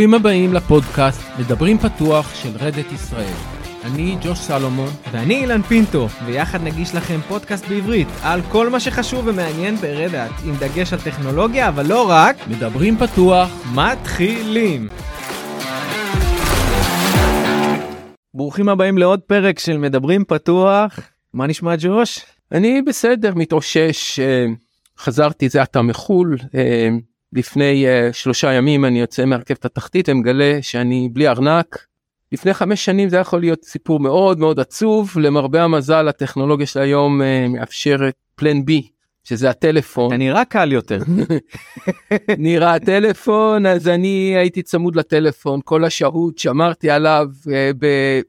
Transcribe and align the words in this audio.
ברוכים 0.00 0.14
הבאים 0.14 0.52
לפודקאסט 0.52 1.20
מדברים 1.38 1.78
פתוח 1.78 2.34
של 2.34 2.48
רדת 2.60 2.92
ישראל. 2.92 3.34
אני 3.84 4.16
ג'וש 4.22 4.38
סלומון. 4.38 4.88
ואני 5.12 5.34
אילן 5.34 5.62
פינטו, 5.62 6.08
ויחד 6.26 6.62
נגיש 6.62 6.94
לכם 6.94 7.20
פודקאסט 7.28 7.68
בעברית 7.68 8.08
על 8.22 8.40
כל 8.42 8.70
מה 8.70 8.80
שחשוב 8.80 9.26
ומעניין 9.26 9.76
ברדאט, 9.76 10.30
עם 10.44 10.54
דגש 10.54 10.92
על 10.92 11.00
טכנולוגיה, 11.00 11.68
אבל 11.68 11.86
לא 11.86 12.10
רק. 12.10 12.36
מדברים 12.48 12.96
פתוח. 12.96 13.66
מתחילים. 13.74 14.88
ברוכים 18.34 18.68
הבאים 18.68 18.98
לעוד 18.98 19.20
פרק 19.20 19.58
של 19.58 19.78
מדברים 19.78 20.24
פתוח. 20.24 21.00
מה 21.34 21.46
נשמע 21.46 21.74
ג'וש? 21.78 22.20
אני 22.52 22.82
בסדר, 22.82 23.32
מתאושש. 23.34 24.20
אה, 24.20 24.46
חזרתי 24.98 25.48
זה 25.48 25.62
עתה 25.62 25.82
מחו"ל. 25.82 26.36
לפני 27.32 27.86
uh, 27.86 28.12
שלושה 28.12 28.52
ימים 28.52 28.84
אני 28.84 29.00
יוצא 29.00 29.24
מהרכבת 29.24 29.64
התחתית 29.64 30.08
ומגלה 30.08 30.58
שאני 30.62 31.08
בלי 31.12 31.28
ארנק. 31.28 31.86
לפני 32.32 32.54
חמש 32.54 32.84
שנים 32.84 33.08
זה 33.08 33.16
יכול 33.16 33.40
להיות 33.40 33.64
סיפור 33.64 34.00
מאוד 34.00 34.38
מאוד 34.38 34.60
עצוב 34.60 35.18
למרבה 35.18 35.62
המזל 35.62 36.08
הטכנולוגיה 36.08 36.66
של 36.66 36.80
היום 36.80 37.20
uh, 37.20 37.48
מאפשרת 37.48 38.14
פלן 38.34 38.64
בי 38.64 38.88
שזה 39.24 39.50
הטלפון. 39.50 40.14
נראה 40.14 40.44
קל 40.44 40.72
יותר. 40.72 40.98
נראה 42.38 42.74
הטלפון 42.74 43.66
אז 43.66 43.88
אני 43.88 44.34
הייתי 44.36 44.62
צמוד 44.62 44.96
לטלפון 44.96 45.60
כל 45.64 45.84
השהות 45.84 46.38
שמרתי 46.38 46.90
עליו 46.90 47.26
uh, 47.44 47.48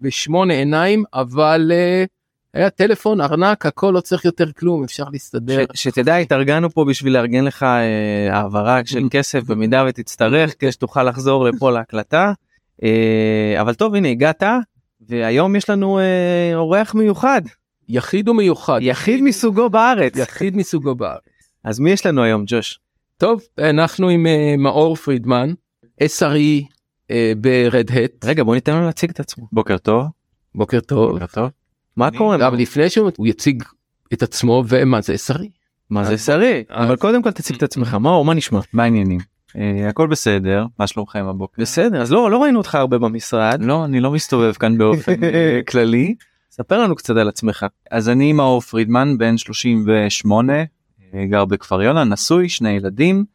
בשמונה 0.01 0.53
עיניים 0.53 1.03
אבל. 1.13 1.71
Uh, 1.71 2.20
היה 2.53 2.69
טלפון 2.69 3.21
ארנק 3.21 3.65
הכל 3.65 3.91
לא 3.95 4.01
צריך 4.01 4.25
יותר 4.25 4.51
כלום 4.51 4.83
אפשר 4.83 5.03
להסתדר. 5.11 5.65
ש, 5.73 5.83
שתדע 5.83 6.15
התארגנו 6.15 6.69
פה 6.69 6.85
בשביל 6.85 7.13
לארגן 7.13 7.43
לך 7.43 7.63
אה, 7.63 8.37
העברה 8.37 8.81
של 8.85 9.03
כסף 9.11 9.43
במידה 9.43 9.83
ותצטרך 9.87 10.53
כדי 10.59 10.71
שתוכל 10.71 11.03
לחזור 11.03 11.45
לפה 11.45 11.71
להקלטה. 11.71 12.33
אה, 12.83 13.61
אבל 13.61 13.73
טוב 13.73 13.95
הנה 13.95 14.09
הגעת 14.09 14.43
והיום 15.09 15.55
יש 15.55 15.69
לנו 15.69 15.99
אה, 15.99 16.51
אורח 16.55 16.95
מיוחד. 16.95 17.41
יחיד 17.89 18.29
ומיוחד. 18.29 18.79
יחיד 18.81 19.21
מסוגו 19.23 19.69
בארץ. 19.69 20.17
יחיד 20.17 20.57
מסוגו 20.57 20.95
בארץ. 20.95 21.21
אז 21.63 21.79
מי 21.79 21.91
יש 21.91 22.05
לנו 22.05 22.23
היום 22.23 22.43
ג'וש? 22.47 22.79
טוב 23.17 23.41
אנחנו 23.59 24.09
עם 24.09 24.27
אה, 24.27 24.55
מאור 24.57 24.95
פרידמן 24.95 25.53
SRE 26.03 26.65
אה, 27.11 27.33
ברד-הט. 27.37 28.25
רגע 28.25 28.43
בוא 28.43 28.55
ניתן 28.55 28.73
לו 28.73 28.85
להציג 28.85 29.09
את 29.09 29.19
עצמו. 29.19 29.47
בוקר 29.51 29.77
טוב. 29.77 30.05
בוקר 30.55 30.79
טוב. 30.79 31.11
בוקר 31.11 31.25
טוב. 31.25 31.60
מה 31.97 32.11
קורה? 32.11 32.47
אבל 32.47 32.57
לפני 32.57 32.89
שהוא 32.89 33.27
יציג 33.27 33.63
את 34.13 34.23
עצמו 34.23 34.63
ומה 34.67 35.01
זה 35.01 35.15
SRE. 35.27 35.47
מה 35.89 36.05
זה 36.05 36.17
שרי? 36.17 36.63
אבל 36.69 36.95
קודם 36.95 37.21
כל 37.21 37.31
תציג 37.31 37.55
את 37.55 37.63
עצמך 37.63 37.93
מאור 37.93 38.25
מה 38.25 38.33
נשמע? 38.33 38.59
מה 38.73 38.83
העניינים? 38.83 39.19
אה, 39.57 39.89
הכל 39.89 40.07
בסדר, 40.07 40.65
מה 40.79 40.87
שלומכם 40.87 41.25
הבוקר? 41.25 41.61
בסדר 41.61 42.01
אז 42.01 42.11
לא 42.11 42.31
לא 42.31 42.43
ראינו 42.43 42.57
אותך 42.57 42.75
הרבה 42.75 42.97
במשרד. 42.97 43.59
לא, 43.63 43.85
אני 43.85 43.99
לא 43.99 44.11
מסתובב 44.11 44.53
כאן 44.53 44.77
באופן 44.77 45.23
אה, 45.23 45.59
כללי. 45.69 46.15
ספר 46.51 46.79
לנו 46.79 46.95
קצת 46.95 47.17
על 47.17 47.27
עצמך. 47.27 47.65
אז 47.91 48.09
אני 48.09 48.33
מאור 48.33 48.61
פרידמן, 48.61 49.17
בן 49.17 49.37
38, 49.37 50.53
אה, 51.13 51.25
גר 51.25 51.45
בכפר 51.45 51.81
יונה, 51.81 52.03
נשוי, 52.03 52.49
שני 52.49 52.69
ילדים, 52.69 53.25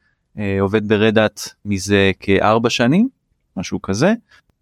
עובד 0.61 0.89
ברדאט 0.89 1.41
מזה 1.65 2.11
כארבע 2.20 2.70
שנים, 2.70 3.09
משהו 3.57 3.83
כזה. 3.83 4.15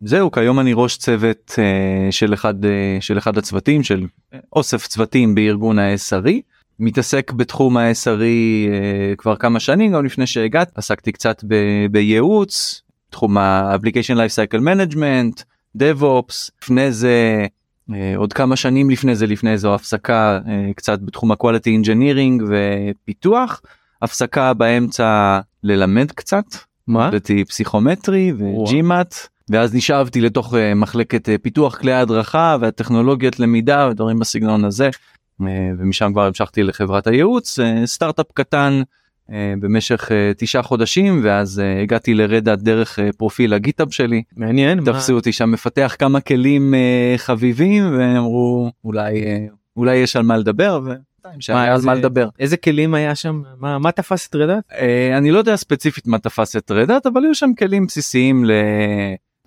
זהו, 0.06 0.30
כיום 0.30 0.60
אני 0.60 0.72
ראש 0.74 0.96
צוות 0.96 1.54
אה, 1.58 2.12
של 2.12 2.34
אחד, 2.34 2.64
אה, 2.64 2.96
של 3.00 3.18
אחד 3.18 3.38
הצוותים, 3.38 3.82
של 3.82 4.06
אוסף 4.52 4.86
צוותים 4.86 5.34
בארגון 5.34 5.78
ה-SRE. 5.78 6.30
מתעסק 6.78 7.32
בתחום 7.32 7.76
ה-SRE 7.76 8.08
אה, 8.72 9.16
כבר 9.18 9.36
כמה 9.36 9.60
שנים, 9.60 9.92
גם 9.92 10.04
לפני 10.04 10.26
שהגעת, 10.26 10.70
עסקתי 10.74 11.12
קצת 11.12 11.44
ב- 11.48 11.86
בייעוץ, 11.90 12.82
תחום 13.10 13.38
ה-Application 13.38 14.16
Lifecycle 14.16 14.60
Management, 14.60 15.42
DevOps, 15.78 16.50
לפני 16.62 16.92
זה 16.92 17.46
אה, 17.94 18.14
עוד 18.16 18.32
כמה 18.32 18.56
שנים 18.56 18.90
לפני 18.90 19.16
זה 19.16 19.26
לפני 19.26 19.58
זו 19.58 19.74
הפסקה 19.74 20.38
אה, 20.48 20.70
קצת 20.76 21.00
בתחום 21.00 21.32
ה-quality 21.32 21.84
engineering 21.84 22.42
ופיתוח 22.48 23.62
הפסקה 24.02 24.54
באמצע 24.54 25.38
ללמד 25.62 26.12
קצת 26.12 26.44
מה? 26.86 27.08
למדתי 27.08 27.44
פסיכומטרי. 27.44 28.32
וג'ימאט 28.38 29.14
ואז 29.50 29.74
נשאבתי 29.74 30.20
לתוך 30.20 30.54
אה, 30.54 30.74
מחלקת 30.74 31.28
אה, 31.28 31.38
פיתוח 31.38 31.78
כלי 31.78 31.92
ההדרכה 31.92 32.56
והטכנולוגיות 32.60 33.40
למידה 33.40 33.88
ודברים 33.90 34.18
בסגנון 34.18 34.64
הזה 34.64 34.90
אה, 35.42 35.46
ומשם 35.78 36.10
כבר 36.12 36.26
המשכתי 36.26 36.62
לחברת 36.62 37.06
הייעוץ 37.06 37.58
סטארט-אפ 37.84 38.26
קטן 38.34 38.82
במשך 39.60 40.08
תשעה 40.36 40.62
חודשים 40.62 41.20
ואז 41.22 41.62
הגעתי 41.82 42.14
לרדאט 42.14 42.58
דרך 42.58 42.98
פרופיל 43.16 43.54
הגיטאב 43.54 43.90
שלי 43.90 44.22
מעניין. 44.36 44.78
מה- 44.80 44.92
תפסו 44.92 45.12
אותי 45.12 45.32
שם 45.32 45.50
מפתח 45.50 45.96
כמה 45.98 46.20
כלים 46.20 46.74
חביבים 47.16 47.98
ואמרו 47.98 48.70
אולי 48.84 49.24
אולי 49.76 49.96
יש 49.96 50.16
על 50.16 50.22
מה 50.22 50.36
לדבר 50.36 50.80
שהיה 51.40 51.74
על 51.74 51.80
מה 51.84 51.94
לדבר. 51.94 52.28
איזה 52.38 52.56
כלים 52.56 52.94
היה 52.94 53.14
שם? 53.14 53.42
מה 53.58 53.78
מה 53.78 53.92
תפס 53.92 54.28
את 54.28 54.34
רדאט? 54.34 54.64
אני 55.18 55.30
לא 55.30 55.38
יודע 55.38 55.56
ספציפית 55.56 56.06
מה 56.06 56.18
תפס 56.18 56.56
את 56.56 56.70
Red 56.70 56.88
Hat 56.88 57.06
אבל 57.06 57.24
היו 57.24 57.34
שם 57.34 57.50
כלים 57.58 57.86
בסיסיים 57.86 58.44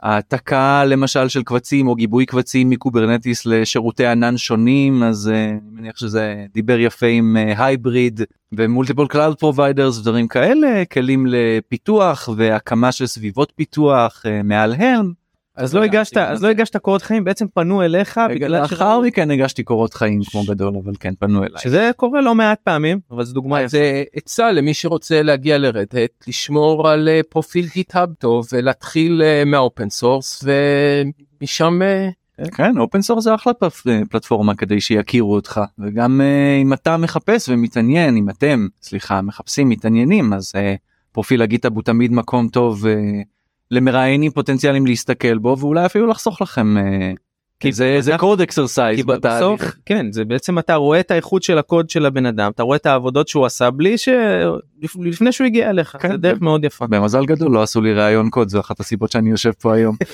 להעתקה 0.03 0.85
למשל 0.85 1.27
של 1.27 1.43
קבצים 1.43 1.87
או 1.87 1.95
גיבוי 1.95 2.25
קבצים 2.25 2.69
מ 2.69 2.76
Kubernetes 2.76 3.45
לשירותי 3.45 4.05
ענן 4.05 4.37
שונים 4.37 5.03
אז 5.03 5.31
אה, 5.33 5.49
אני 5.49 5.59
מניח 5.71 5.97
שזה 5.97 6.45
דיבר 6.53 6.79
יפה 6.79 7.07
עם 7.07 7.37
הייבריד 7.57 8.21
ומולטיפול 8.51 9.07
קלאוד 9.07 9.39
פרוביידרס 9.39 9.99
ודברים 9.99 10.27
כאלה 10.27 10.85
כלים 10.85 11.25
לפיתוח 11.29 12.29
והקמה 12.37 12.91
של 12.91 13.07
סביבות 13.07 13.53
פיתוח 13.55 14.23
אה, 14.25 14.43
מעל 14.43 14.73
helm. 14.73 15.26
אז 15.57 15.75
לא 15.75 15.83
הגשת 15.83 16.17
אז 16.17 16.43
לא 16.43 16.47
הגשת 16.47 16.77
קורות 16.77 17.01
חיים 17.01 17.23
בעצם 17.23 17.45
פנו 17.53 17.83
אליך 17.83 18.19
בגלל 18.29 18.61
לאחר 18.61 18.99
מכן 18.99 19.31
הגשתי 19.31 19.63
קורות 19.63 19.93
חיים 19.93 20.19
כמו 20.31 20.43
גדול 20.47 20.73
אבל 20.83 20.93
כן 20.99 21.13
פנו 21.19 21.39
אליי. 21.43 21.61
שזה 21.61 21.91
קורה 21.95 22.21
לא 22.21 22.35
מעט 22.35 22.59
פעמים 22.63 22.99
אבל 23.11 23.23
זו 23.23 23.33
דוגמה 23.33 23.61
אז 23.61 23.73
יפה. 23.73 23.83
אה, 23.83 24.03
עצה 24.13 24.51
למי 24.51 24.73
שרוצה 24.73 25.21
להגיע 25.21 25.57
לרד 25.57 25.90
האט 25.90 26.23
לשמור 26.27 26.89
על 26.89 27.09
אה, 27.09 27.21
פרופיל 27.29 27.67
GitHub 27.73 28.13
טוב 28.13 28.47
ולהתחיל 28.53 29.21
אה, 29.25 29.43
מה 29.45 29.60
open 29.60 29.89
source 29.89 30.43
ומשם 31.43 31.79
כן 32.55 32.77
open 32.77 33.01
source 33.01 33.23
זה 33.23 33.35
אחלה 33.35 33.53
פלט- 33.53 33.87
פלטפורמה 34.09 34.55
כדי 34.55 34.81
שיכירו 34.81 35.33
אותך 35.35 35.61
וגם 35.79 36.21
אם 36.61 36.73
אתה 36.73 36.97
מחפש 36.97 37.49
ומתעניין 37.49 38.17
אם 38.17 38.29
אתם 38.29 38.67
סליחה 38.81 39.21
מחפשים 39.21 39.69
מתעניינים 39.69 40.33
אז 40.33 40.51
פרופיל 41.11 41.41
ה 41.41 41.46
GitHub 41.46 41.73
הוא 41.75 41.83
תמיד 41.83 42.11
מקום 42.11 42.47
טוב 42.47 42.85
למראיינים 43.71 44.31
פוטנציאליים 44.31 44.85
להסתכל 44.85 45.37
בו 45.37 45.55
ואולי 45.59 45.85
אפילו 45.85 46.07
לחסוך 46.07 46.41
לכם. 46.41 46.77
אה, 46.77 47.11
כי 47.59 47.71
זה 47.71 47.97
זה 47.99 48.11
אנחנו- 48.11 48.27
code 48.27 48.41
exercise 48.41 49.05
בסוף 49.05 49.61
כן 49.85 50.11
זה 50.11 50.25
בעצם 50.25 50.59
אתה 50.59 50.75
רואה 50.75 50.99
את 50.99 51.11
האיכות 51.11 51.43
של 51.43 51.57
הקוד 51.57 51.89
של 51.89 52.05
הבן 52.05 52.25
אדם 52.25 52.51
אתה 52.55 52.63
רואה 52.63 52.77
את 52.77 52.85
העבודות 52.85 53.27
שהוא 53.27 53.45
עשה 53.45 53.71
בלי 53.71 53.97
ש... 53.97 54.09
לפני 54.99 55.31
שהוא 55.31 55.45
הגיע 55.45 55.69
אליך 55.69 55.97
כן, 55.99 56.11
זה 56.11 56.17
דרך 56.17 56.41
מאוד 56.41 56.63
יפה. 56.63 56.87
במזל 56.87 57.25
גדול 57.25 57.51
לא 57.51 57.63
עשו 57.63 57.81
לי 57.81 57.93
ראיון 57.93 58.29
קוד 58.29 58.49
זו 58.49 58.59
אחת 58.59 58.79
הסיבות 58.79 59.11
שאני 59.11 59.29
יושב 59.29 59.51
פה 59.51 59.75
היום. 59.75 59.95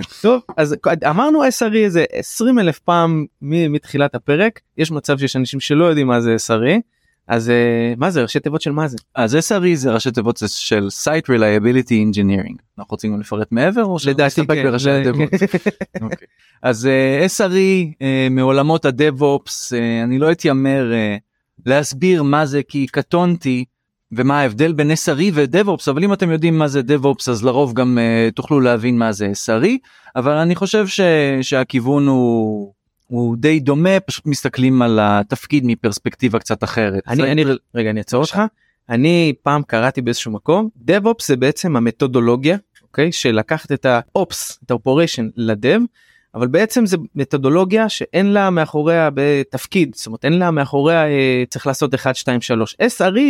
טוב 0.22 0.40
אז 0.56 0.76
אמרנו 1.10 1.44
SRE 1.44 1.76
איזה 1.76 2.04
20 2.12 2.58
אלף 2.58 2.78
פעם 2.78 3.24
מתחילת 3.42 4.14
הפרק 4.14 4.60
יש 4.78 4.90
מצב 4.90 5.18
שיש 5.18 5.36
אנשים 5.36 5.60
שלא 5.60 5.84
יודעים 5.84 6.06
מה 6.06 6.20
זה 6.20 6.36
SRE 6.46 6.80
אז 7.28 7.50
אה, 7.50 7.94
מה 7.96 8.10
זה 8.10 8.22
ראשי 8.22 8.40
תיבות 8.40 8.60
של 8.60 8.72
מה 8.72 8.88
זה 8.88 8.96
אז 9.14 9.34
SRE 9.36 9.74
זה 9.74 9.92
ראשי 9.92 10.10
תיבות 10.10 10.42
של 10.46 10.88
Site 11.04 11.26
Reliability 11.26 11.92
Engineering. 12.12 12.56
אנחנו 12.78 12.90
רוצים 12.90 13.20
לפרט 13.20 13.52
מעבר 13.52 13.84
או 13.84 13.96
לדעתי 14.06 14.34
שנסתפק 14.34 14.54
כן, 14.54 14.62
בראשי 14.62 15.02
תיבות? 15.04 15.30
אוקיי. 16.02 16.26
אז 16.62 16.86
אה, 16.86 17.26
SRE 17.26 17.94
אה, 18.02 18.28
מעולמות 18.30 18.84
הדב-אופס 18.84 19.72
אה, 19.72 20.02
אני 20.02 20.18
לא 20.18 20.32
אתיימר 20.32 20.92
אה, 20.92 21.16
להסביר 21.66 22.22
מה 22.22 22.46
זה 22.46 22.62
כי 22.62 22.86
קטונתי 22.86 23.64
ומה 24.12 24.40
ההבדל 24.40 24.72
בין 24.72 24.90
SRE 24.90 25.30
ו-DevOps 25.32 25.90
אבל 25.90 26.04
אם 26.04 26.12
אתם 26.12 26.30
יודעים 26.30 26.58
מה 26.58 26.68
זה 26.68 26.80
DevOps 26.80 27.30
אז 27.30 27.44
לרוב 27.44 27.72
גם 27.72 27.98
אה, 27.98 28.28
תוכלו 28.34 28.60
להבין 28.60 28.98
מה 28.98 29.12
זה 29.12 29.32
SRE 29.46 29.70
אבל 30.16 30.32
אני 30.32 30.54
חושב 30.54 30.86
ש, 30.86 31.00
שהכיוון 31.42 32.06
הוא. 32.06 32.72
הוא 33.12 33.36
די 33.36 33.60
דומה 33.60 34.00
פשוט 34.00 34.26
מסתכלים 34.26 34.82
על 34.82 34.98
התפקיד 35.02 35.62
מפרספקטיבה 35.66 36.38
קצת 36.38 36.64
אחרת. 36.64 37.02
אני 37.08 37.32
אני 37.32 37.44
רגע 37.74 37.90
אני 37.90 37.98
אעצור 37.98 38.20
אותך. 38.20 38.42
אני 38.88 39.32
פעם 39.42 39.62
קראתי 39.62 40.00
באיזשהו 40.02 40.32
מקום 40.32 40.68
DevOps 40.88 41.24
זה 41.26 41.36
בעצם 41.36 41.76
המתודולוגיה 41.76 42.56
אוקיי? 42.82 43.12
של 43.12 43.30
לקחת 43.30 43.72
את 43.72 43.86
ה-Ops 43.86 44.58
את 44.64 44.70
ה-Operation 44.70 45.22
לדב 45.36 45.80
אבל 46.34 46.46
בעצם 46.46 46.86
זה 46.86 46.96
מתודולוגיה 47.14 47.88
שאין 47.88 48.32
לה 48.32 48.50
מאחוריה 48.50 49.08
בתפקיד. 49.14 49.94
זאת 49.94 50.06
אומרת 50.06 50.24
אין 50.24 50.38
לה 50.38 50.50
מאחוריה 50.50 51.06
אה, 51.06 51.44
צריך 51.48 51.66
לעשות 51.66 51.94
1 51.94 52.16
2 52.16 52.40
3 52.40 52.76
SRE 52.82 53.20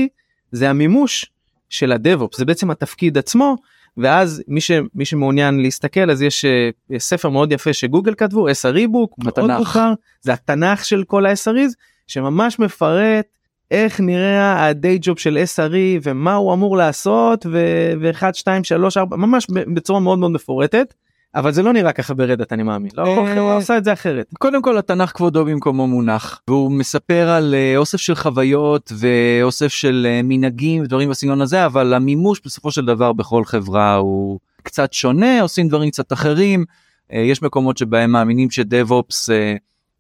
זה 0.53 0.71
המימוש 0.71 1.31
של 1.69 1.93
הדב-אופ 1.93 2.37
זה 2.37 2.45
בעצם 2.45 2.71
התפקיד 2.71 3.19
עצמו 3.19 3.57
ואז 3.97 4.43
מי 4.49 4.61
שמי 4.61 5.05
שמעוניין 5.05 5.61
להסתכל 5.61 6.11
אז 6.11 6.23
יש 6.23 6.45
אה, 6.45 6.71
ספר 6.99 7.29
מאוד 7.29 7.53
יפה 7.53 7.73
שגוגל 7.73 8.15
כתבו 8.15 8.49
SRE 8.49 8.89
בוק 8.91 9.19
מאוד 9.19 9.39
התנ"ך. 9.39 9.59
מוכר 9.59 9.93
זה 10.21 10.33
התנ"ך 10.33 10.85
של 10.85 11.05
כל 11.05 11.27
ה-SREs 11.27 11.73
שממש 12.07 12.59
מפרט 12.59 13.27
איך 13.71 14.01
נראה 14.01 14.67
הדיי 14.67 14.99
ג'וב 15.03 15.19
של 15.19 15.39
SRE 15.57 16.01
ומה 16.03 16.35
הוא 16.35 16.55
אמור 16.55 16.77
לעשות 16.77 17.47
ו-1 17.51 18.33
2 18.33 18.65
3 18.65 18.97
4 18.97 19.17
ממש 19.17 19.47
בצורה 19.75 20.01
מאוד 20.01 20.19
מאוד 20.19 20.31
מפורטת. 20.31 20.95
אבל 21.35 21.53
זה 21.53 21.63
לא 21.63 21.73
נראה 21.73 21.93
ככה 21.93 22.15
ברדט 22.15 22.53
אני 22.53 22.63
מאמין 22.63 22.91
לא 22.97 23.03
אה, 23.07 23.41
הוא 23.41 23.53
עושה 23.53 23.79
את 23.79 23.85
זה 23.85 23.93
אחרת. 23.93 24.27
קודם 24.39 24.63
כל 24.63 24.79
התנ"ך 24.79 25.13
כבודו 25.15 25.45
במקומו 25.45 25.87
מונח 25.87 26.41
והוא 26.49 26.73
מספר 26.73 27.29
על 27.29 27.55
אה, 27.55 27.77
אוסף 27.77 27.99
של 27.99 28.15
חוויות 28.15 28.93
ואוסף 28.99 29.69
של 29.69 30.07
אה, 30.11 30.21
מנהגים 30.25 30.83
ודברים 30.83 31.11
בסגנון 31.11 31.41
הזה 31.41 31.67
אבל 31.67 31.95
המימוש 31.95 32.41
בסופו 32.45 32.71
של 32.71 32.85
דבר 32.85 33.13
בכל 33.13 33.45
חברה 33.45 33.95
הוא 33.95 34.39
קצת 34.63 34.93
שונה 34.93 35.41
עושים 35.41 35.69
דברים 35.69 35.91
קצת 35.91 36.13
אחרים 36.13 36.65
יש 37.11 37.43
מקומות 37.43 37.79
שבהם 37.79 38.13
מאמינים 38.13 38.51
ש 38.51 38.71
DevOps 38.71 39.31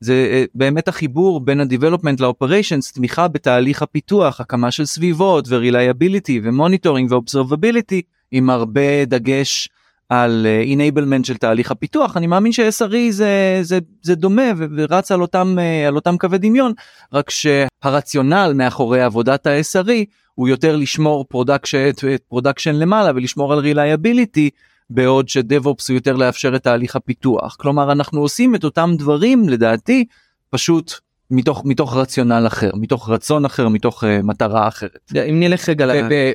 זה 0.00 0.44
באמת 0.54 0.88
החיבור 0.88 1.40
בין 1.40 1.60
ה-Development 1.60 2.16
ל-Operations, 2.22 2.94
תמיכה 2.94 3.28
בתהליך 3.28 3.82
הפיתוח, 3.82 4.40
הקמה 4.40 4.70
של 4.70 4.84
סביבות 4.84 5.48
ו-Reliability 5.48 6.32
ו-Monitoring 6.42 7.14
ו-Observability 7.14 8.00
עם 8.30 8.50
הרבה 8.50 9.04
דגש 9.04 9.68
על 10.12 10.46
enablement 10.64 11.20
אה, 11.20 11.24
של 11.24 11.36
תהליך 11.36 11.70
הפיתוח. 11.70 12.16
אני 12.16 12.26
מאמין 12.26 12.52
ש-SRE 12.52 13.10
זה, 13.10 13.58
זה, 13.62 13.78
זה 14.02 14.14
דומה 14.14 14.42
ורץ 14.76 15.12
על 15.12 15.22
אותם, 15.22 15.56
אה, 15.58 15.88
על 15.88 15.96
אותם 15.96 16.16
קווי 16.18 16.38
דמיון 16.38 16.72
רק 17.12 17.30
שהרציונל 17.30 18.52
מאחורי 18.54 19.02
עבודת 19.02 19.46
ה-SRE 19.46 20.04
הוא 20.34 20.48
יותר 20.48 20.76
לשמור 20.76 21.24
פרודקשן, 21.28 21.90
production 22.28 22.74
למעלה 22.74 23.10
ולשמור 23.14 23.52
על 23.52 23.58
reliability 23.58 24.50
בעוד 24.90 25.28
ש 25.28 25.43
DevOps 25.43 25.88
הוא 25.88 25.94
יותר 25.94 26.16
לאפשר 26.16 26.56
את 26.56 26.62
תהליך 26.62 26.96
הפיתוח. 26.96 27.56
כלומר 27.60 27.92
אנחנו 27.92 28.20
עושים 28.20 28.54
את 28.54 28.64
אותם 28.64 28.90
דברים 28.98 29.48
לדעתי 29.48 30.04
פשוט 30.50 30.92
מתוך 31.30 31.62
מתוך 31.64 31.96
רציונל 31.96 32.44
אחר 32.46 32.70
מתוך 32.74 33.10
רצון 33.10 33.44
אחר 33.44 33.68
מתוך 33.68 34.04
uh, 34.04 34.06
מטרה 34.22 34.68
אחרת. 34.68 35.12
אם 35.28 35.40
נלך 35.40 35.68
רגע 35.68 35.86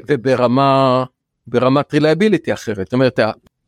וברמה 0.07 1.03
ברמת 1.47 1.93
reliability 1.93 2.53
אחרת 2.53 2.85
זאת 2.85 2.93
אומרת 2.93 3.19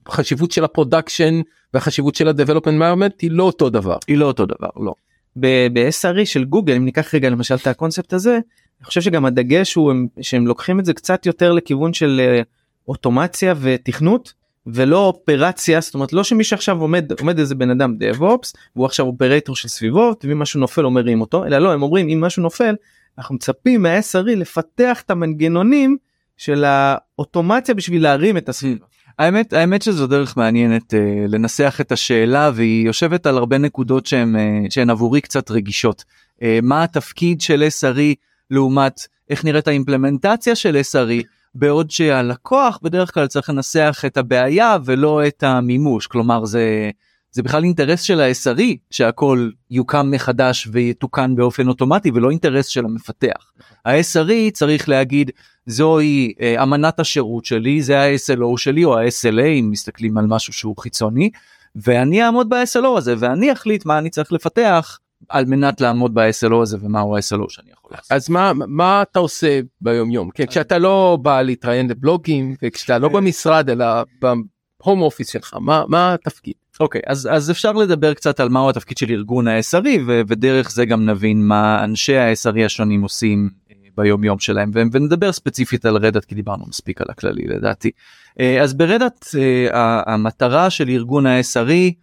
החשיבות 0.09 0.51
של 0.51 0.63
ה 0.63 0.71
production 0.71 1.41
והחשיבות 1.73 2.15
של 2.15 2.27
ה-Development 2.27 2.79
environment 2.79 3.15
היא 3.21 3.31
לא 3.31 3.43
אותו 3.43 3.69
דבר. 3.69 3.97
היא 4.07 4.17
לא 4.17 4.25
אותו 4.25 4.45
דבר, 4.45 4.69
לא. 4.75 4.93
ב-SRE 5.35 6.25
של 6.25 6.43
גוגל, 6.43 6.75
אם 6.75 6.85
ניקח 6.85 7.15
רגע 7.15 7.29
למשל 7.29 7.55
את 7.55 7.67
הקונספט 7.67 8.13
הזה, 8.13 8.39
אני 8.79 8.85
חושב 8.85 9.01
שגם 9.01 9.25
הדגש 9.25 9.73
הוא 9.73 9.93
שהם 10.21 10.47
לוקחים 10.47 10.79
את 10.79 10.85
זה 10.85 10.93
קצת 10.93 11.25
יותר 11.25 11.51
לכיוון 11.51 11.93
של 11.93 12.21
אה, 12.23 12.41
אוטומציה 12.87 13.53
ותכנות 13.61 14.33
ולא 14.67 15.05
אופרציה 15.05 15.81
זאת 15.81 15.93
אומרת 15.93 16.13
לא 16.13 16.23
שמי 16.23 16.43
שעכשיו 16.43 16.81
עומד 16.81 17.11
עומד 17.19 17.39
איזה 17.39 17.55
בן 17.55 17.69
אדם 17.69 17.95
DevOps 18.01 18.53
והוא 18.75 18.85
עכשיו 18.85 19.05
אופרטור 19.05 19.55
של 19.55 19.67
סביבות 19.67 20.25
ואם 20.25 20.39
משהו 20.39 20.59
נופל 20.59 20.83
הוא 20.83 20.93
מרים 20.93 21.21
אותו 21.21 21.45
אלא 21.45 21.57
לא 21.57 21.73
הם 21.73 21.83
אומרים 21.83 22.09
אם 22.09 22.21
משהו 22.21 22.43
נופל 22.43 22.75
אנחנו 23.17 23.35
מצפים 23.35 23.81
מה-SRE 23.83 24.35
לפתח 24.35 25.01
את 25.05 25.11
המנגנונים 25.11 25.97
של 26.37 26.63
האוטומציה 26.63 27.75
בשביל 27.75 28.03
להרים 28.03 28.37
את 28.37 28.49
הסביבה. 28.49 28.85
האמת 29.19 29.53
האמת 29.53 29.81
שזו 29.81 30.07
דרך 30.07 30.37
מעניינת 30.37 30.93
uh, 30.93 30.97
לנסח 31.27 31.77
את 31.81 31.91
השאלה 31.91 32.51
והיא 32.53 32.85
יושבת 32.85 33.25
על 33.25 33.37
הרבה 33.37 33.57
נקודות 33.57 34.05
שהן 34.05 34.35
uh, 34.35 34.39
שהן 34.71 34.89
עבורי 34.89 35.21
קצת 35.21 35.51
רגישות. 35.51 36.03
Uh, 36.39 36.43
מה 36.61 36.83
התפקיד 36.83 37.41
של 37.41 37.67
SRE 37.79 38.15
לעומת 38.51 39.07
איך 39.29 39.45
נראית 39.45 39.67
האימפלמנטציה 39.67 40.55
של 40.55 40.81
SRE 40.91 41.23
בעוד 41.55 41.91
שהלקוח 41.91 42.79
בדרך 42.83 43.13
כלל 43.13 43.27
צריך 43.27 43.49
לנסח 43.49 44.03
את 44.05 44.17
הבעיה 44.17 44.77
ולא 44.85 45.27
את 45.27 45.43
המימוש 45.43 46.07
כלומר 46.07 46.45
זה 46.45 46.89
זה 47.31 47.43
בכלל 47.43 47.63
אינטרס 47.63 48.01
של 48.01 48.21
ה-SRE 48.21 48.75
שהכל 48.91 49.49
יוקם 49.71 50.11
מחדש 50.11 50.67
ויתוקן 50.71 51.35
באופן 51.35 51.67
אוטומטי 51.67 52.11
ולא 52.13 52.29
אינטרס 52.29 52.67
של 52.67 52.85
המפתח. 52.85 53.51
ה-SRE 53.85 54.51
צריך 54.53 54.89
להגיד 54.89 55.31
זוהי 55.65 56.33
אה, 56.41 56.63
אמנת 56.63 56.99
השירות 56.99 57.45
שלי 57.45 57.81
זה 57.81 57.99
ה-SLO 57.99 58.57
שלי 58.57 58.85
או 58.85 58.97
ה-SLA 58.97 59.45
אם 59.59 59.69
מסתכלים 59.71 60.17
על 60.17 60.25
משהו 60.27 60.53
שהוא 60.53 60.77
חיצוני 60.77 61.29
ואני 61.75 62.23
אעמוד 62.23 62.49
ב-SLO 62.49 62.97
הזה 62.97 63.15
ואני 63.19 63.53
אחליט 63.53 63.85
מה 63.85 63.97
אני 63.97 64.09
צריך 64.09 64.33
לפתח 64.33 64.99
על 65.29 65.45
מנת 65.45 65.81
לעמוד 65.81 66.13
ב-SLO 66.13 66.61
הזה 66.61 66.77
ומהו 66.81 67.17
ה-SLO 67.17 67.45
שאני 67.49 67.71
יכול 67.71 67.91
לעשות. 67.91 68.11
אז 68.11 68.29
מה 68.29 68.51
מה 68.55 69.01
אתה 69.01 69.19
עושה 69.19 69.59
ביום 69.81 70.11
יום 70.11 70.29
כן 70.29 70.45
כשאתה 70.45 70.77
לא 70.77 71.17
בא 71.21 71.41
להתראיין 71.41 71.89
לבלוגים 71.89 72.55
וכשאתה 72.63 72.97
לא 72.97 73.09
במשרד 73.09 73.69
אלא 73.69 73.85
בהום 74.21 75.01
אופיס 75.01 75.29
שלך 75.29 75.53
מה 75.59 75.83
מה 75.87 76.13
התפקיד. 76.13 76.53
אוקיי 76.79 77.01
okay, 77.01 77.11
אז 77.11 77.29
אז 77.31 77.51
אפשר 77.51 77.71
לדבר 77.71 78.13
קצת 78.13 78.39
על 78.39 78.49
מהו 78.49 78.69
התפקיד 78.69 78.97
של 78.97 79.11
ארגון 79.11 79.47
ה-SRE 79.47 79.99
ודרך 80.07 80.71
זה 80.71 80.85
גם 80.85 81.05
נבין 81.05 81.47
מה 81.47 81.83
אנשי 81.83 82.17
ה-SRE 82.17 82.65
השונים 82.65 83.01
עושים 83.01 83.49
ביום 83.97 84.23
יום 84.23 84.39
שלהם 84.39 84.71
ונדבר 84.73 85.31
ספציפית 85.31 85.85
על 85.85 85.97
רדאט 85.97 86.25
כי 86.25 86.35
דיברנו 86.35 86.65
מספיק 86.67 87.01
על 87.01 87.07
הכללי 87.09 87.47
לדעתי. 87.47 87.91
אה, 88.39 88.61
אז 88.61 88.73
ב 88.73 88.81
Red 88.81 89.03
Hat 89.03 89.25
אה, 89.37 90.01
המטרה 90.13 90.69
של 90.69 90.89
ארגון 90.89 91.25
ה-SRE 91.25 91.93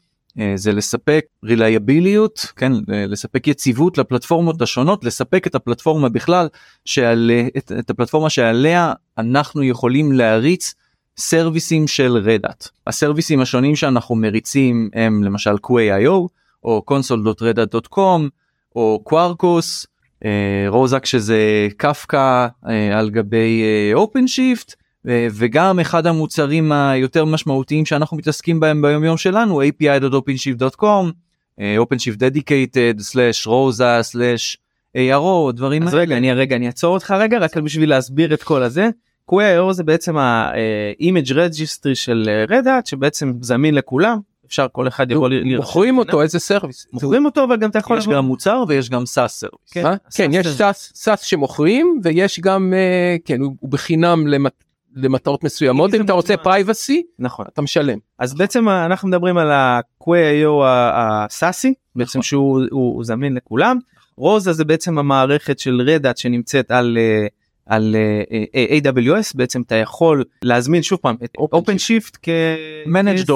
אה, 0.41 0.53
זה 0.55 0.73
לספק 0.73 1.27
reliability, 1.45 2.53
כן, 2.57 2.73
לספק 2.89 3.47
יציבות 3.47 3.99
לפלטפורמות 3.99 4.63
השונות, 4.63 5.05
לספק 5.05 5.47
את 5.47 5.55
הפלטפורמה 5.55 6.09
בכלל, 6.09 6.49
שעל, 6.85 7.31
את, 7.59 7.73
את 7.79 7.91
הפלטפורמה 7.91 8.31
שעליה 8.31 8.93
אנחנו 9.19 9.63
יכולים 9.63 10.13
להריץ 10.13 10.75
סרוויסים 11.19 11.87
של 11.87 12.17
Red 12.17 12.39
Hat. 12.39 12.69
הסרוויסים 12.87 13.41
השונים 13.41 13.77
שאנחנו 13.77 14.15
מריצים 14.15 14.91
הם 14.95 15.25
למשל 15.25 15.55
Quay.io 15.67 16.29
או 16.65 16.83
console.redhat.com 16.91 18.29
או 18.77 19.03
RHOSAK 20.69 21.03
אה, 21.03 21.07
שזה 21.07 21.69
קפקא 21.77 22.47
אה, 22.69 22.99
על 22.99 23.11
גבי 23.11 23.63
אה, 23.63 24.27
OpenShift 24.27 24.75
וגם 25.09 25.81
אחד 25.81 26.07
המוצרים 26.07 26.73
היותר 26.73 27.25
משמעותיים 27.25 27.87
שאנחנו 27.87 28.17
מתעסקים 28.17 28.61
בהם 28.61 28.83
ביום 28.83 29.05
יום 29.05 29.17
שלנו 29.17 29.63
api.openshift.com 29.63 31.13
OpenShift 31.59 32.19
dedicated 32.19 33.01
slash 33.01 33.47
ROSA 33.47 34.13
slash 34.13 34.57
ARO 34.97 35.53
דברים 35.53 35.83
אז 35.83 35.95
רגע 35.95 36.17
אני 36.17 36.33
רגע 36.33 36.57
אני 36.57 36.67
אעצור 36.67 36.95
אותך 36.95 37.11
רגע 37.11 37.39
רק 37.39 37.57
בשביל 37.57 37.91
להסביר 37.91 38.35
את 38.35 38.43
כל 38.43 38.63
הזה. 38.63 38.89
Quay 39.31 39.73
זה 39.73 39.85
בעצם 39.85 40.17
ה-image 40.17 41.31
registry 41.31 41.95
של 41.95 42.31
Red 42.49 42.68
Hat 42.68 42.87
שבעצם 42.87 43.33
זמין 43.41 43.75
לכולם 43.75 44.19
אפשר 44.47 44.67
כל 44.73 44.89
אחד 44.89 45.11
יכול 45.11 45.35
לראות. 45.35 45.67
מוכרים 45.67 45.99
אותו 45.99 46.23
as 46.23 46.39
a 46.39 46.44
service. 46.44 46.87
מוכרים 46.93 47.25
אותו 47.25 47.45
אבל 47.45 47.57
גם 47.57 47.71
אתה 47.71 47.79
יכול. 47.79 47.99
יש 47.99 48.09
גם 48.09 48.25
מוצר 48.25 48.65
ויש 48.69 48.91
גם 48.91 49.07
SaaS 49.07 49.41
service. 49.41 49.71
כן, 49.71 49.85
כן 50.15 50.31
יש 50.33 50.47
SaaS 50.73 51.21
שמוכרים 51.21 52.01
ויש 52.03 52.41
גם 52.41 52.75
אה, 52.77 53.17
כן 53.25 53.41
הוא 53.41 53.71
בחינם 53.71 54.25
למטרות 54.95 55.45
מסוימות 55.45 55.95
אם 55.95 56.05
אתה 56.05 56.13
רוצה 56.13 56.37
privacy 56.37 57.03
נכון 57.19 57.47
אתה 57.53 57.63
משלם. 57.63 57.99
אז 58.19 58.35
בעצם 58.35 58.69
אנחנו 58.69 59.09
מדברים 59.09 59.39
על 59.39 59.51
ה- 59.51 59.88
Quay 59.88 60.63
ה 60.95 61.08
SaaSי 61.08 61.75
בעצם 61.97 62.19
נכון. 62.19 62.23
שהוא 62.23 63.05
זמין 63.05 63.35
לכולם. 63.35 63.79
רוזה 64.17 64.53
זה 64.53 64.65
בעצם 64.65 64.99
המערכת 64.99 65.59
של 65.59 65.83
Red 65.87 66.02
Hat 66.02 66.17
שנמצאת 66.17 66.71
על. 66.71 66.99
Uh, 66.99 67.46
על 67.67 67.97
uh, 68.53 68.85
AWS 68.85 69.33
בעצם 69.35 69.63
אתה 69.63 69.75
יכול 69.75 70.25
להזמין 70.43 70.83
שוב 70.83 70.99
פעם 71.03 71.17
את 71.25 71.37
OpenShift 71.41 72.17
כ-Managed 72.23 73.29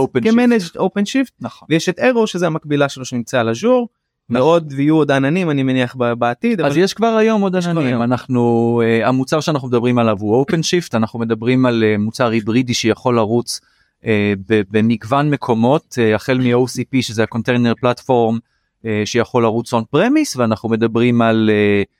OpenShift 0.77 1.33
נכון. 1.41 1.69
ויש 1.71 1.89
את 1.89 1.99
ARO 1.99 2.27
שזה 2.27 2.47
המקבילה 2.47 2.89
שלו 2.89 3.05
שנמצא 3.05 3.41
על 3.41 3.49
אג'ור. 3.49 3.89
מאוד 4.33 4.73
ויהיו 4.77 4.97
עוד 4.97 5.11
עננים 5.11 5.51
אני 5.51 5.63
מניח 5.63 5.97
בעתיד 6.19 6.61
אז 6.61 6.73
אבל... 6.73 6.83
יש 6.83 6.95
כבר 6.95 7.07
היום 7.07 7.43
עוד 7.43 7.57
עננים. 7.57 8.03
אנחנו 8.03 8.83
uh, 8.83 9.07
המוצר 9.07 9.41
שאנחנו 9.41 9.69
מדברים 9.69 9.99
עליו 9.99 10.17
הוא 10.21 10.47
OpenShift 10.47 10.91
אנחנו 10.95 11.19
מדברים 11.19 11.67
על 11.67 11.83
uh, 11.83 12.01
מוצר 12.01 12.29
היברידי 12.29 12.75
שיכול 12.75 13.17
לרוץ 13.17 13.61
uh, 14.03 14.07
במגוון 14.47 15.31
מקומות 15.31 15.99
uh, 15.99 16.15
החל 16.15 16.39
מ-OCP 16.39 17.03
שזה 17.03 17.23
הקונטיינר 17.23 17.73
פלטפורם 17.81 18.39
uh, 18.83 18.87
שיכול 19.05 19.43
לרוץ 19.43 19.75
on 19.75 19.97
premise 19.97 20.35
ואנחנו 20.37 20.69
מדברים 20.69 21.23
על 21.23 21.51
uh, 21.51 22.00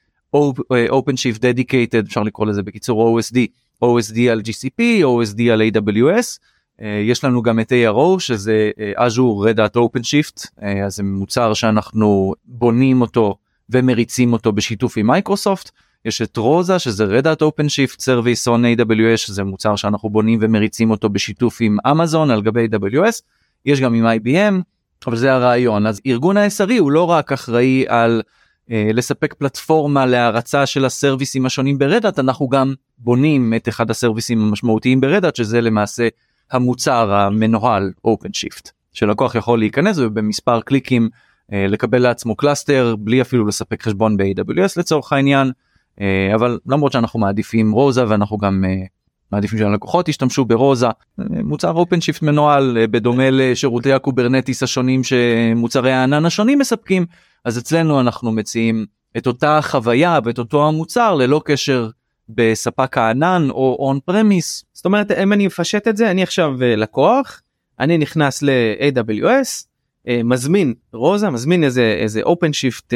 OpenShift 0.91 1.39
Dedicated 1.39 2.07
אפשר 2.07 2.23
לקרוא 2.23 2.47
לזה 2.47 2.63
בקיצור 2.63 3.21
OSD 3.21 3.37
OSD 3.85 4.21
על 4.31 4.41
GCP 4.41 4.83
OSD 5.03 5.43
על 5.53 5.63
AWS 5.63 6.39
uh, 6.81 6.85
יש 7.05 7.25
לנו 7.25 7.43
גם 7.43 7.61
את 7.61 7.73
ARO 7.73 8.19
שזה 8.21 8.71
uh, 8.97 9.01
Azure 9.01 9.55
Red 9.55 9.59
Hat 9.59 9.77
OpenShift. 9.79 10.47
אז 10.87 10.97
זה 10.97 11.03
מוצר 11.03 11.55
שאנחנו 11.55 12.35
בונים 12.45 13.01
אותו 13.01 13.37
ומריצים 13.71 14.33
אותו 14.33 14.53
בשיתוף 14.53 14.97
עם 14.97 15.07
מייקרוסופט. 15.07 15.71
יש 16.05 16.23
את 16.23 16.37
רוזה 16.37 16.79
שזה 16.79 17.19
Red 17.19 17.25
Hat 17.25 17.43
OpenShift 17.43 18.01
Service 18.01 18.47
on 18.47 18.81
AWS 18.81 19.17
שזה 19.17 19.45
מוצר 19.45 19.77
שאנחנו 19.77 20.11
בונים 20.11 20.39
ומריצים 20.43 20.91
אותו 20.91 21.09
בשיתוף 21.09 21.59
עם 21.61 21.77
אמזון 21.91 22.31
על 22.31 22.43
גבי 22.43 22.67
AWS 22.67 23.21
יש 23.67 23.81
גם 23.81 23.95
עם 23.95 24.07
IBM 24.07 24.63
אבל 25.07 25.17
זה 25.17 25.33
הרעיון. 25.33 25.87
אז 25.87 26.01
ארגון 26.07 26.37
ה-SRE 26.37 26.79
הוא 26.79 26.91
לא 26.91 27.11
רק 27.11 27.33
אחראי 27.33 27.85
על 27.89 28.23
אה, 28.27 28.40
לספק 28.71 29.35
פלטפורמה 29.35 30.07
להרצה 30.07 30.67
של 30.67 30.85
הסרוויסים 30.85 31.47
השונים 31.47 31.79
ברדאט 31.79 32.19
אנחנו 32.19 32.49
גם 32.49 32.75
בונים 32.99 33.55
את 33.57 33.69
אחד 33.69 33.91
הסרוויסים 33.91 34.41
המשמעותיים 34.41 35.01
ברדאט 35.01 35.37
שזה 35.37 35.61
למעשה 35.61 36.09
המוצר 36.53 37.13
המנוהל 37.13 37.93
OpenShift. 38.07 38.71
שלקוח 38.93 39.35
יכול 39.35 39.59
להיכנס 39.59 39.99
ובמספר 39.99 40.61
קליקים 40.61 41.09
אה, 41.53 41.67
לקבל 41.69 41.99
לעצמו 41.99 42.37
cluster 42.37 42.95
בלי 42.99 43.21
אפילו 43.21 43.47
לספק 43.47 43.83
חשבון 43.83 44.17
ב-AWS 44.17 44.73
לצורך 44.77 45.13
העניין. 45.13 45.53
אה, 46.01 46.35
אבל 46.35 46.59
למרות 46.67 46.93
שאנחנו 46.93 47.21
מעדיפים 47.21 47.73
רוזה 47.73 48.05
ואנחנו 48.09 48.39
גם 48.39 48.65
אה, 48.65 48.85
מעדיפים 49.33 49.59
שהלקוחות 49.59 50.09
ישתמשו 50.09 50.45
ב-ROSA 50.45 50.87
אה, 50.87 50.93
מוצר 51.19 51.73
OpenShift 51.73 52.23
מנוהל 52.23 52.79
אה, 52.81 52.87
בדומה 52.87 53.31
לשירותי 53.31 53.93
הקוברנטיס 53.93 54.63
השונים 54.63 55.05
שמוצרי 55.05 55.93
הענן 55.93 56.25
השונים 56.25 56.59
מספקים 56.59 57.07
אז 57.45 57.59
אצלנו 57.59 58.01
אנחנו 58.01 58.33
מציעים 58.33 58.87
את 59.17 59.27
אותה 59.27 59.59
חוויה 59.63 60.19
ואת 60.25 60.39
אותו 60.39 60.69
המוצר 60.69 61.15
ללא 61.15 61.41
קשר 61.45 61.89
בספק 62.29 62.99
הענן 62.99 63.49
או 63.51 63.77
on-premise. 63.81 64.65
זאת 64.73 64.85
אומרת 64.85 65.11
אם 65.11 65.33
אני 65.33 65.47
מפשט 65.47 65.89
את 65.89 65.97
זה 65.97 66.11
אני 66.11 66.23
עכשיו 66.23 66.63
אה, 66.63 66.77
לקוח 66.77 67.43
אני 67.81 67.99
נכנס 67.99 68.43
ל-AWS 68.43 69.67
אה, 70.09 70.21
מזמין 70.25 70.75
רוזה 70.93 71.31
מזמין 71.31 71.65
איזה 71.65 71.97
איזה 72.01 72.23
אופן 72.23 72.53
שיפט 72.53 72.95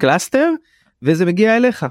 קלאסטר. 0.00 0.50
וזה 1.02 1.26
מגיע 1.26 1.56
אליך 1.56 1.86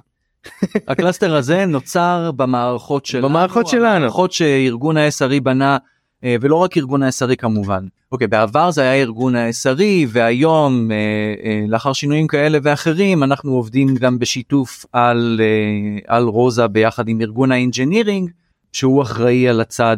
ה-cluster 0.87 1.35
הזה 1.35 1.65
נוצר 1.65 2.31
במערכות 2.35 3.05
שלנו, 3.09 3.29
במערכות 3.29 3.67
שלנו. 3.67 3.85
המערכות 3.85 4.31
שארגון 4.31 4.97
ה-SRE 4.97 5.41
בנה 5.43 5.77
ולא 6.23 6.55
רק 6.55 6.77
ארגון 6.77 7.03
ה-SRE 7.03 7.35
כמובן. 7.35 7.85
אוקיי 8.11 8.27
בעבר 8.27 8.71
זה 8.71 8.81
היה 8.81 8.93
ארגון 8.93 9.35
ה-SRE 9.35 10.07
והיום 10.07 10.91
אה, 10.91 10.95
אה, 11.43 11.65
לאחר 11.67 11.93
שינויים 11.93 12.27
כאלה 12.27 12.59
ואחרים 12.63 13.23
אנחנו 13.23 13.51
עובדים 13.51 13.95
גם 13.95 14.19
בשיתוף 14.19 14.85
על 14.93 15.41
אה, 15.43 16.15
על 16.15 16.23
רוזה 16.23 16.67
ביחד 16.67 17.07
עם 17.07 17.21
ארגון 17.21 17.51
האינג'ינירינג 17.51 18.29
שהוא 18.73 19.01
אחראי 19.01 19.49
על 19.49 19.61
הצד 19.61 19.97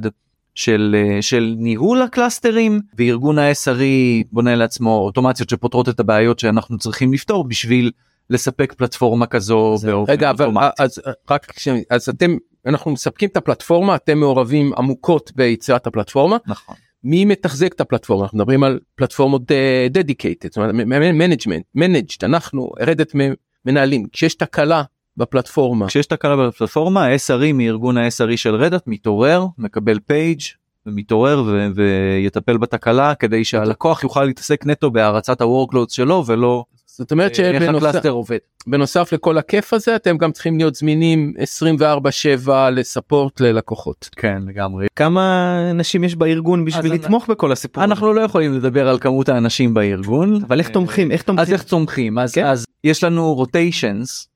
של, 0.55 0.95
אה, 0.97 1.21
של 1.21 1.55
ניהול 1.57 2.01
הקלאסטרים 2.01 2.79
וארגון 2.97 3.39
ה-SRE 3.39 4.23
בונה 4.31 4.55
לעצמו 4.55 4.97
אוטומציות 4.97 5.49
שפותרות 5.49 5.89
את 5.89 5.99
הבעיות 5.99 6.39
שאנחנו 6.39 6.77
צריכים 6.77 7.13
לפתור 7.13 7.43
בשביל 7.43 7.91
לספק 8.29 8.73
פלטפורמה 8.73 9.25
כזו 9.25 9.75
באופן 9.83 10.11
רגע 10.11 10.29
אבל 10.29 10.45
אוטומטי. 10.45 10.83
אז 10.83 11.01
רק 11.29 11.53
אז 11.89 12.09
אתם 12.09 12.37
אנחנו 12.65 12.91
מספקים 12.91 13.29
את 13.29 13.37
הפלטפורמה 13.37 13.95
אתם 13.95 14.17
מעורבים 14.17 14.73
עמוקות 14.77 15.31
ביצירת 15.35 15.87
הפלטפורמה. 15.87 16.37
נכון. 16.47 16.75
מי 17.03 17.25
מתחזק 17.25 17.73
את 17.73 17.81
הפלטפורמה? 17.81 18.23
אנחנו 18.23 18.37
מדברים 18.37 18.63
על 18.63 18.79
פלטפורמות 18.95 19.41
זאת 20.43 20.57
אומרת 20.57 20.73
מנג'מנט 20.73 21.65
מנג'ד 21.75 22.23
אנחנו 22.23 22.71
רדת 22.79 23.11
מנהלים. 23.65 24.07
כשיש 24.11 24.35
תקלה 24.35 24.83
בפלטפורמה. 25.17 25.87
כשיש 25.87 26.05
תקלה 26.05 26.47
בפלטפורמה 26.47 27.05
ה-SRE 27.05 27.53
מארגון 27.53 27.97
ה-SRE 27.97 28.37
של 28.37 28.55
רדאט 28.55 28.83
מתעורר 28.87 29.45
מקבל 29.57 29.99
פייג' 29.99 30.41
ומתעורר 30.85 31.43
ו- 31.47 31.67
ויטפל 31.75 32.57
בתקלה 32.57 33.15
כדי 33.15 33.43
שהלקוח 33.43 34.03
יוכל 34.03 34.23
להתעסק 34.23 34.65
נטו 34.65 34.91
בהרצת 34.91 35.41
ה-workload 35.41 35.89
שלו 35.89 36.23
ולא 36.25 36.63
זאת 36.99 37.11
אומרת 37.11 37.39
אה, 37.39 37.59
שבנוסף 38.65 39.13
לכל 39.13 39.37
הכיף 39.37 39.73
הזה 39.73 39.95
אתם 39.95 40.17
גם 40.17 40.31
צריכים 40.31 40.57
להיות 40.57 40.75
זמינים 40.75 41.33
24/7 42.45 42.49
לספורט 42.71 43.39
ללקוחות. 43.39 44.09
כן 44.15 44.41
לגמרי. 44.47 44.87
כמה 44.95 45.57
אנשים 45.71 46.03
יש 46.03 46.15
בארגון 46.15 46.65
בשביל 46.65 46.93
לתמוך 46.93 47.27
בכל 47.29 47.51
הסיפור? 47.51 47.83
אנחנו 47.83 48.13
לא 48.13 48.21
יכולים 48.21 48.53
לדבר 48.53 48.89
על 48.89 48.99
כמות 48.99 49.29
האנשים 49.29 49.73
בארגון. 49.73 50.39
אבל 50.47 50.59
איך 50.59 50.69
תומכים 50.69 51.11
איך 51.11 51.21
תומכים 51.21 51.41
אז 51.41 51.53
איך 51.53 51.63
צומחים 51.63 52.19
אז 52.19 52.33
כן. 52.33 52.45
אז 52.45 52.65
יש 52.83 53.03
לנו 53.03 53.33
רוטיישנס 53.33 54.27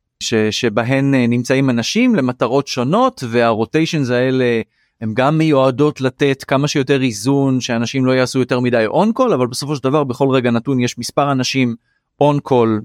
שבהן 0.52 1.16
אה, 1.16 1.28
נמצאים 1.28 1.70
אנשים 1.70 2.16
למטרות 2.16 2.68
שונות 2.68 3.24
והרוטיישנס 3.30 4.10
האלה 4.10 4.62
הם 5.02 5.14
גם 5.14 5.38
מיועדות 5.38 6.02
לתת 6.02 6.44
כמה 6.48 6.68
שיותר 6.68 7.02
איזון 7.02 7.62
שאנשים 7.62 8.06
לא 8.06 8.12
יעשו 8.12 8.40
יותר 8.40 8.60
מדי 8.60 8.86
on-call 8.86 9.34
אבל 9.34 9.48
בסופו 9.48 9.76
של 9.76 9.84
דבר 9.84 10.04
בכל 10.04 10.30
רגע 10.30 10.52
נתון 10.52 10.80
יש 10.80 10.98
מספר 10.98 11.32
אנשים 11.32 11.76
on-call 12.22 12.82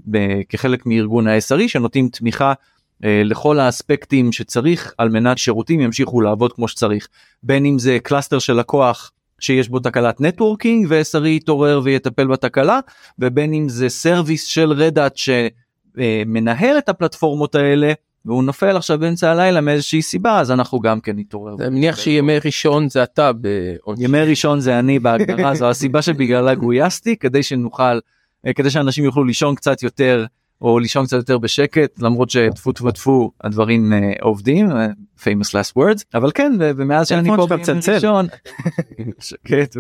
כחלק 0.49 0.87
מארגון 0.87 1.27
ה-SRE 1.29 1.69
שנותנים 1.69 2.09
תמיכה 2.09 2.53
אה, 3.05 3.23
לכל 3.25 3.61
האספקטים 3.61 4.33
שצריך 4.33 4.95
על 4.99 5.09
מנת 5.09 5.39
שירותים 5.39 5.81
ימשיכו 5.81 6.21
לעבוד 6.21 6.53
כמו 6.53 6.69
שצריך 6.69 7.09
בין 7.43 7.67
אם 7.67 7.79
זה 7.79 7.99
cluster 8.03 8.39
של 8.39 8.53
לקוח 8.53 9.13
שיש 9.41 9.69
בו 9.69 9.79
תקלת 9.79 10.21
networking 10.21 10.87
ו-SRE 10.89 11.27
יתעורר 11.27 11.81
ויטפל 11.85 12.27
בתקלה 12.27 12.81
ובין 13.19 13.55
אם 13.55 13.69
זה 13.69 13.89
service 13.89 14.45
של 14.45 14.73
Red 14.73 14.95
Hat 14.95 15.17
שמנהל 15.17 16.79
את 16.79 16.89
הפלטפורמות 16.89 17.55
האלה 17.55 17.93
והוא 18.25 18.45
נופל 18.45 18.77
עכשיו 18.77 18.99
באמצע 18.99 19.31
הלילה 19.31 19.61
מאיזושהי 19.61 20.03
סיבה 20.03 20.41
אז 20.41 20.51
אנחנו 20.51 20.81
גם 20.81 21.01
כן 21.01 21.13
נתעורר. 21.17 21.55
אני 21.61 21.69
מניח 21.69 21.97
שימי 21.97 22.39
ראשון 22.45 22.89
זה 22.89 23.03
אתה. 23.03 23.31
ימי 23.99 24.21
ראשון 24.21 24.61
זה 24.61 24.79
אני 24.79 24.99
בהגדרה 24.99 25.55
זו 25.55 25.71
הסיבה 25.71 26.03
שבגללה 26.03 26.55
גויסתי 26.55 27.17
כדי 27.17 27.43
שנוכל 27.43 27.83
אה, 27.83 27.99
כדי 28.55 28.71
שאנשים 28.71 29.05
יוכלו 29.05 29.25
לישון 29.25 29.55
קצת 29.55 29.83
יותר 29.83 30.27
או 30.63 30.79
לישון 30.79 31.07
קצת 31.07 31.17
יותר 31.17 31.39
בשקט 31.39 32.03
למרות 32.03 32.31
שטפו 32.31 32.73
טפו 32.73 32.91
טפו 32.91 33.31
הדברים 33.45 33.93
אה, 33.93 34.13
עובדים 34.21 34.71
אה, 34.71 34.87
famous 35.21 35.51
last 35.51 35.79
words 35.79 36.03
אבל 36.15 36.31
כן 36.35 36.53
ומאז 36.59 37.09
שאני 37.09 37.29
פה. 37.37 37.47
ראשון 37.95 38.27
שקט 39.21 39.77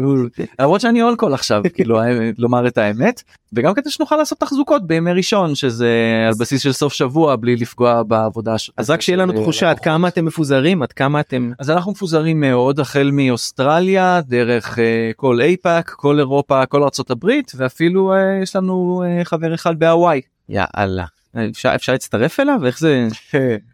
למרות 0.58 0.80
שאני 0.80 1.02
on-call 1.02 1.34
עכשיו 1.34 1.62
כאילו 1.74 2.00
לומר 2.38 2.66
את 2.66 2.78
האמת 2.78 3.22
וגם 3.52 3.74
כדי 3.74 3.90
שנוכל 3.90 4.16
לעשות 4.16 4.40
תחזוקות 4.40 4.86
בימי 4.86 5.12
ראשון 5.12 5.54
שזה 5.54 5.90
על 6.28 6.34
בסיס 6.38 6.62
של 6.62 6.72
סוף 6.72 6.92
שבוע 6.92 7.36
בלי 7.36 7.56
לפגוע 7.56 8.02
בעבודה 8.02 8.54
אז 8.76 8.90
רק 8.90 9.00
שיהיה 9.00 9.16
לנו 9.16 9.32
של 9.32 9.42
תחושה 9.42 9.70
עד. 9.70 9.78
כמה 9.78 10.08
אתם 10.08 10.24
מפוזרים 10.24 10.82
עד 10.82 10.92
כמה 10.92 11.20
אתם 11.20 11.52
אז 11.58 11.70
אנחנו 11.70 11.92
מפוזרים 11.92 12.40
מאוד 12.40 12.80
החל 12.80 13.10
מאוסטרליה 13.12 14.20
דרך 14.26 14.78
אה, 14.78 15.10
כל 15.16 15.40
APAC 15.40 15.90
כל 15.90 16.18
אירופה 16.18 16.66
כל 16.66 16.82
ארצות 16.82 17.10
הברית 17.10 17.52
ואפילו 17.56 18.12
אה, 18.12 18.38
יש 18.42 18.56
לנו 18.56 19.02
אה, 19.06 19.24
חבר 19.24 19.54
אחד 19.54 19.78
בהוואי. 19.78 20.20
יאללה 20.48 21.04
אפשר 21.50 21.74
אפשר 21.74 21.92
להצטרף 21.92 22.40
אליו 22.40 22.66
איך 22.66 22.78
זה 22.78 23.08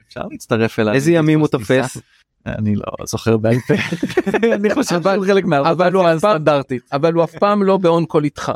אפשר 0.08 0.20
להצטרף 0.30 0.78
אליו. 0.78 0.94
איזה 0.94 1.12
ימים 1.12 1.40
הוא. 1.40 1.48
תופס 1.48 1.96
אני 2.46 2.76
לא 2.76 2.82
זוכר 3.06 3.36
בעל 3.36 3.54
פה. 3.68 3.74
אני 4.54 4.74
חושב 4.74 5.02
שהוא 5.02 5.26
חלק 5.26 5.44
מהעבודה 5.44 6.10
הסטנדרטית. 6.12 6.82
אבל 6.92 7.12
הוא 7.12 7.24
אף 7.24 7.34
פעם 7.38 7.62
לא 7.62 7.76
ב-on-call 7.76 8.24
איתך 8.24 8.52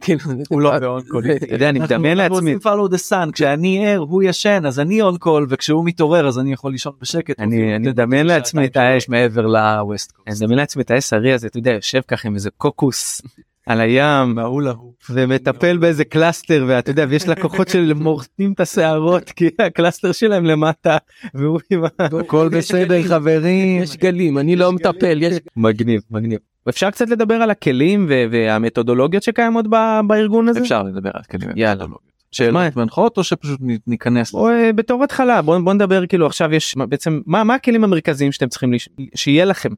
כאילו 0.00 0.20
הוא 0.48 0.60
לא 0.60 0.78
ב-on-call 0.78 1.22
זה- 1.22 1.32
אתה 1.32 1.54
יודע 1.54 1.68
אני 1.68 1.78
מדמיין 1.78 2.20
אנחנו 2.20 2.34
לעצמי 2.36 2.54
עושים 2.54 2.72
follow 2.72 2.88
the 2.90 3.10
sun 3.28 3.32
כשאני 3.32 3.86
ער 3.88 3.98
הוא 3.98 4.22
ישן 4.22 4.62
אז 4.66 4.80
אני 4.80 5.02
on-call 5.02 5.46
וכשהוא 5.48 5.84
מתעורר 5.84 6.28
אז 6.28 6.38
אני 6.38 6.52
יכול 6.52 6.72
לישון 6.72 6.92
בשקט. 7.00 7.40
אני- 7.40 7.78
מדמיין 7.78 8.26
לעצמי 8.26 8.64
את 8.66 8.72
שיש 8.74 9.08
מעבר 9.08 9.46
ל-west 9.46 10.12
אני 10.26 10.34
מדמיין 10.36 10.58
לעצמי 10.58 10.82
את 10.82 10.90
ה-SRE 10.90 11.34
הזה 11.34 11.46
אתה 11.46 11.58
יודע 11.58 11.70
יושב 11.70 12.00
ככה 12.08 12.28
עם 12.28 12.34
איזה 12.34 12.50
קוקוס 12.50 13.22
על 13.68 13.80
הים 13.80 14.38
ההוא 14.38 14.62
להוא. 14.62 14.92
ומטפל 15.10 15.76
באיזה 15.76 16.04
cluster 16.04 16.64
ואתה 16.68 16.90
יודע 16.90 17.06
ויש 17.08 17.28
לקוחות 17.28 17.68
שמורטים 17.68 18.52
את 18.54 18.60
השערות 18.60 19.30
כי 19.30 19.48
ה-cluster 19.58 20.12
שלהם 20.12 20.44
למטה 20.44 20.96
והוא 21.34 21.60
עם. 21.70 21.84
הכל 21.98 22.48
בסדר 22.48 23.02
חברים. 23.02 23.82
יש 23.82 23.96
גלים 23.96 24.38
אני 24.38 24.56
לא 24.56 24.72
מטפל 24.72 25.22
יש 25.22 25.36
מגניב 25.56 26.00
מגניב 26.10 26.38
אפשר 26.68 26.90
קצת 26.90 27.08
לדבר 27.08 27.34
על 27.34 27.50
הכלים 27.50 28.06
והמתודולוגיות 28.08 29.22
שקיימות 29.22 29.66
בארגון 30.06 30.48
הזה 30.48 30.60
אפשר 30.60 30.82
לדבר 30.82 31.10
על 31.14 31.22
כלים. 31.30 31.50
יאללה. 31.56 31.84
שאלות 32.32 32.52
מה? 32.52 32.68
מנחות 32.76 33.18
או 33.18 33.24
שפשוט 33.24 33.60
ניכנס. 33.86 34.34
או 34.34 34.48
אה, 34.48 34.72
בתור 34.72 35.04
התחלה 35.04 35.42
בוא, 35.42 35.58
בוא 35.58 35.74
נדבר 35.74 36.06
כאילו 36.06 36.26
עכשיו 36.26 36.54
יש 36.54 36.76
מה- 36.76 36.86
בעצם 36.86 37.20
מה, 37.26 37.44
מה 37.44 37.54
הכלים 37.54 37.84
המרכזיים 37.84 38.32
שאתם 38.32 38.48
צריכים 38.48 38.72
לש... 38.72 38.88
שיהיה 39.14 39.44
לכם 39.44 39.68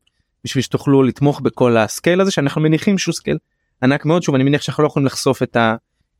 בשביל 0.44 0.62
שתוכלו 0.62 1.02
לתמוך 1.02 1.40
בכל 1.40 1.76
ה-scale 1.76 2.20
הזה 2.20 2.30
שאנחנו 2.30 2.60
מניחים 2.60 2.98
שהוא 2.98 3.12
scale 3.12 3.36
ענק 3.82 4.04
מאוד 4.06 4.22
שוב 4.22 4.34
אני 4.34 4.44
מניח 4.44 4.62
שאנחנו 4.62 4.82
לא 4.82 4.88
יכולים 4.88 5.06
לחשוף 5.06 5.42
את, 5.42 5.56
ה... 5.56 5.74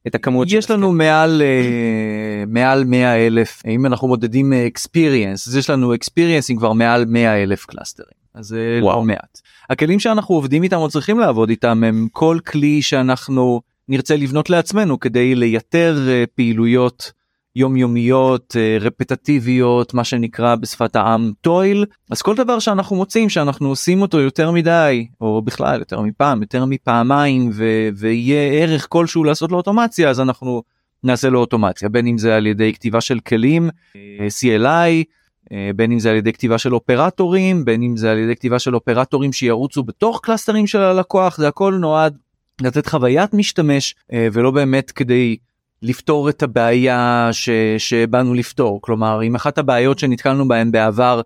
את 0.06 0.14
הכמות 0.14 0.48
של 0.48 0.56
יש 0.56 0.70
לנו 0.70 0.92
מעל 0.92 1.42
אה, 1.42 2.44
מעל 2.46 2.84
100 2.84 3.26
אלף 3.26 3.62
אם 3.66 3.86
אנחנו 3.86 4.08
מודדים 4.08 4.52
experience 4.52 5.48
אז 5.48 5.56
יש 5.56 5.70
לנו 5.70 5.94
experience 5.94 6.50
עם 6.50 6.56
כבר 6.56 6.72
מעל 6.72 7.04
100 7.04 7.42
אלף 7.42 7.64
קלאסטרים 7.64 8.20
אז 8.34 8.46
זה 8.46 8.78
לא. 8.82 9.02
מעט. 9.02 9.40
הכלים 9.70 10.00
שאנחנו 10.00 10.34
עובדים 10.34 10.62
איתם 10.62 10.76
או 10.76 10.88
צריכים 10.88 11.18
לעבוד 11.18 11.48
איתם 11.48 11.84
הם 11.84 12.08
כל 12.12 12.38
כלי 12.46 12.82
שאנחנו 12.82 13.60
נרצה 13.88 14.16
לבנות 14.16 14.50
לעצמנו 14.50 15.00
כדי 15.00 15.34
לייתר 15.34 16.08
אה, 16.08 16.24
פעילויות 16.34 17.12
יומיומיות 17.56 18.56
אה, 18.56 18.76
רפטטיביות 18.80 19.94
מה 19.94 20.04
שנקרא 20.04 20.54
בשפת 20.54 20.96
העם 20.96 21.32
toil. 21.40 21.84
אז 22.10 22.22
כל 22.22 22.36
דבר 22.36 22.58
שאנחנו 22.58 22.96
מוצאים 22.96 23.28
שאנחנו 23.28 23.68
עושים 23.68 24.02
אותו 24.02 24.20
יותר 24.20 24.50
מדי 24.50 25.06
או 25.20 25.42
בכלל 25.42 25.78
יותר 25.78 26.00
מפעם 26.00 26.40
יותר 26.40 26.64
מפעמיים 26.64 27.50
ו- 27.54 27.88
ויהיה 27.96 28.52
ערך 28.52 28.86
כלשהו 28.88 29.24
לעשות 29.24 29.52
לו 29.52 29.56
אוטומציה 29.56 30.10
אז 30.10 30.20
אנחנו 30.20 30.62
נעשה 31.04 31.28
לו 31.28 31.40
אוטומציה. 31.40 31.88
בין 31.88 32.06
אם 32.06 32.18
זה 32.18 32.36
על 32.36 32.46
ידי 32.46 32.72
כתיבה 32.72 33.00
של 33.00 33.20
כלים 33.20 33.70
אה, 33.96 34.26
CLI 34.40 35.04
אה, 35.52 35.70
בין 35.76 35.92
אם 35.92 35.98
זה 35.98 36.10
על 36.10 36.16
ידי 36.16 36.32
כתיבה 36.32 36.58
של 36.58 36.74
אופרטורים 36.74 37.64
בין 37.64 37.82
אם 37.82 37.96
זה 37.96 38.10
על 38.10 38.18
ידי 38.18 38.36
כתיבה 38.36 38.58
של 38.58 38.74
אופרטורים 38.74 39.32
שירוצו 39.32 39.82
בתוך 39.82 40.20
קלאסטרים 40.22 40.66
של 40.66 40.80
הלקוח 40.80 41.36
זה 41.36 41.48
הכל 41.48 41.74
נועד 41.74 42.16
לתת 42.60 42.86
חוויית 42.86 43.34
משתמש 43.34 43.94
ולא 44.12 44.50
באמת 44.50 44.90
כדי 44.90 45.36
לפתור 45.82 46.28
את 46.28 46.42
הבעיה 46.42 47.28
ש, 47.32 47.50
שבאנו 47.78 48.34
לפתור. 48.34 48.80
כלומר 48.82 49.22
אם 49.22 49.34
אחת 49.34 49.58
הבעיות 49.58 49.98
שנתקלנו 49.98 50.48
בהן 50.48 50.72
בעבר 50.72 51.20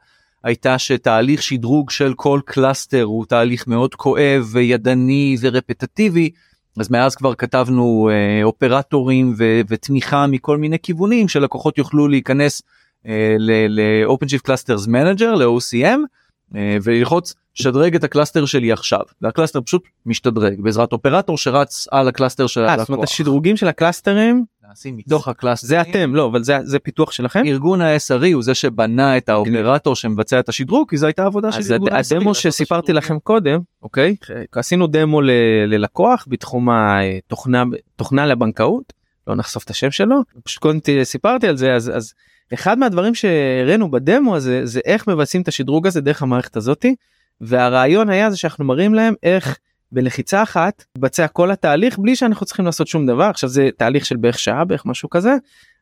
הייתה 0.44 0.78
שתהליך 0.78 1.42
שדרוג 1.42 1.90
של 1.90 2.14
כל 2.16 2.40
cluster 2.44 3.02
הוא 3.02 3.24
תהליך 3.26 3.66
מאוד 3.66 3.94
כואב 3.94 4.48
וידני 4.52 5.36
ורפטטיבי 5.40 6.30
אז 6.80 6.90
מאז 6.90 7.14
כבר 7.14 7.34
כתבנו 7.34 8.10
אה, 8.12 8.44
אופרטורים 8.44 9.34
ו- 9.38 9.60
ותמיכה 9.68 10.26
מכל 10.26 10.56
מיני 10.56 10.78
כיוונים 10.78 11.28
שלקוחות 11.28 11.78
יוכלו 11.78 12.08
להיכנס 12.08 12.62
ל-OpenShift 13.38 14.48
Clusters 14.48 14.86
Manager, 14.86 15.36
ל-OCM, 15.36 15.98
אה, 16.56 16.76
וללחוץ 16.82 17.34
שדרג 17.54 17.94
את 17.94 18.04
ה-cluster 18.04 18.44
שלי 18.44 18.72
עכשיו 18.72 19.00
וה-cluster 19.22 19.60
פשוט 19.60 19.82
משתדרג 20.06 20.60
בעזרת 20.60 20.92
אופרטור 20.92 21.38
שרץ 21.38 21.86
על 21.90 22.08
ה-cluster 22.08 22.46
של 22.46 22.60
אה, 22.60 22.66
זאת 22.66 22.88
אומרת 22.88 22.90
הלקוח. 22.90 23.04
השדרוגים 23.04 23.56
של 23.56 23.68
הקלאסטרים 23.68 24.44
נעשים 24.68 24.96
מתוך 24.96 25.28
ה-cluster. 25.28 25.66
זה 25.66 25.80
אתם 25.80 26.14
לא 26.14 26.26
אבל 26.26 26.42
זה 26.42 26.58
זה 26.62 26.78
פיתוח 26.78 27.12
שלכם 27.12 27.42
ארגון 27.46 27.80
ה-SRE 27.80 28.34
הוא 28.34 28.42
זה 28.42 28.54
שבנה 28.54 29.16
את 29.16 29.28
האופרטור 29.28 29.96
שמבצע 29.96 30.40
את 30.40 30.48
השדרוג 30.48 30.90
כי 30.90 30.96
זו 30.96 31.06
הייתה 31.06 31.26
עבודה 31.26 31.52
של 31.52 31.58
אז 31.58 31.72
ארגון 31.72 31.88
ה-SRE. 31.92 31.98
הדמו 31.98 32.28
לעשות 32.30 32.46
את 32.46 32.52
שסיפרתי. 32.52 32.92
לכם 32.92 33.18
קודם 33.18 33.60
אוקיי 33.82 34.16
עשינו 34.52 34.86
דמו 34.86 35.20
ללקוח 35.66 36.24
בתחום 36.28 36.68
התוכנה 36.70 37.64
תוכנה 37.96 38.26
לבנקאות 38.26 38.92
לא 39.26 39.34
נחשוף 39.34 39.64
את 39.64 39.70
השם 39.70 39.90
שלו 39.90 40.16
פשוט 40.44 40.62
קודם 40.62 40.78
סיפרתי 41.02 41.48
על 41.48 41.56
זה 41.56 41.74
אז 41.74 41.92
אז 41.96 42.14
אחד 42.54 42.78
מהדברים 42.78 43.14
שהראינו 43.14 43.90
בדמו 43.90 44.36
הזה 44.36 44.66
זה 44.66 44.80
איך 44.84 45.08
מבצעים 45.08 45.42
את 45.42 45.48
השדרוג 45.48 45.86
הזה 45.86 46.00
דרך 46.00 46.22
המערכת 46.22 46.56
הזאתי 46.56 46.94
והרעיון 47.40 48.10
היה 48.10 48.30
זה 48.30 48.36
שאנחנו 48.36 48.64
מראים 48.64 48.94
להם 48.94 49.14
איך 49.22 49.58
בלחיצה 49.92 50.42
אחת 50.42 50.84
מתבצע 50.96 51.28
כל 51.28 51.50
התהליך 51.50 51.98
בלי 51.98 52.16
שאנחנו 52.16 52.46
צריכים 52.46 52.64
לעשות 52.64 52.86
שום 52.86 53.06
דבר. 53.06 53.24
עכשיו 53.24 53.48
זה 53.48 53.68
תהליך 53.76 54.06
של 54.06 54.16
בערך 54.16 54.38
שעה 54.38 54.64
בערך 54.64 54.86
משהו 54.86 55.10
כזה. 55.10 55.36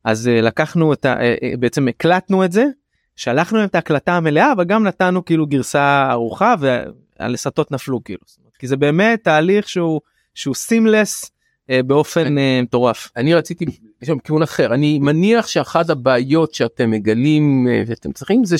אז 0.04 0.28
אה, 0.28 0.40
לקחנו 0.40 0.92
את 0.92 1.04
ה... 1.04 1.20
אה, 1.20 1.34
אה, 1.42 1.52
בעצם 1.58 1.88
הקלטנו 1.88 2.44
את 2.44 2.52
זה 2.52 2.64
שלחנו 3.16 3.58
להם 3.58 3.66
את 3.66 3.74
ההקלטה 3.74 4.12
המלאה 4.12 4.52
אבל 4.52 4.64
גם 4.64 4.86
נתנו 4.86 5.24
כאילו 5.24 5.46
גרסה 5.46 6.08
ערוכה 6.10 6.54
והלסתות 6.60 7.72
נפלו 7.72 8.04
כאילו. 8.04 8.20
כי 8.58 8.66
זה 8.66 8.76
באמת 8.76 9.24
תהליך 9.24 9.68
שהוא 9.68 10.00
שהוא 10.34 10.54
seamless 10.54 11.30
באופן 11.86 12.34
מטורף. 12.62 13.10
אני 13.16 13.34
רציתי 13.34 13.64
יש 14.02 14.08
שם 14.08 14.18
כיוון 14.18 14.42
אחר. 14.42 14.74
אני 14.74 14.98
מניח 14.98 15.46
שאחת 15.46 15.90
הבעיות 15.90 16.54
שאתם 16.54 16.90
מגלים 16.90 17.66
ואתם 17.86 18.12
צריכים 18.12 18.44
זה 18.44 18.58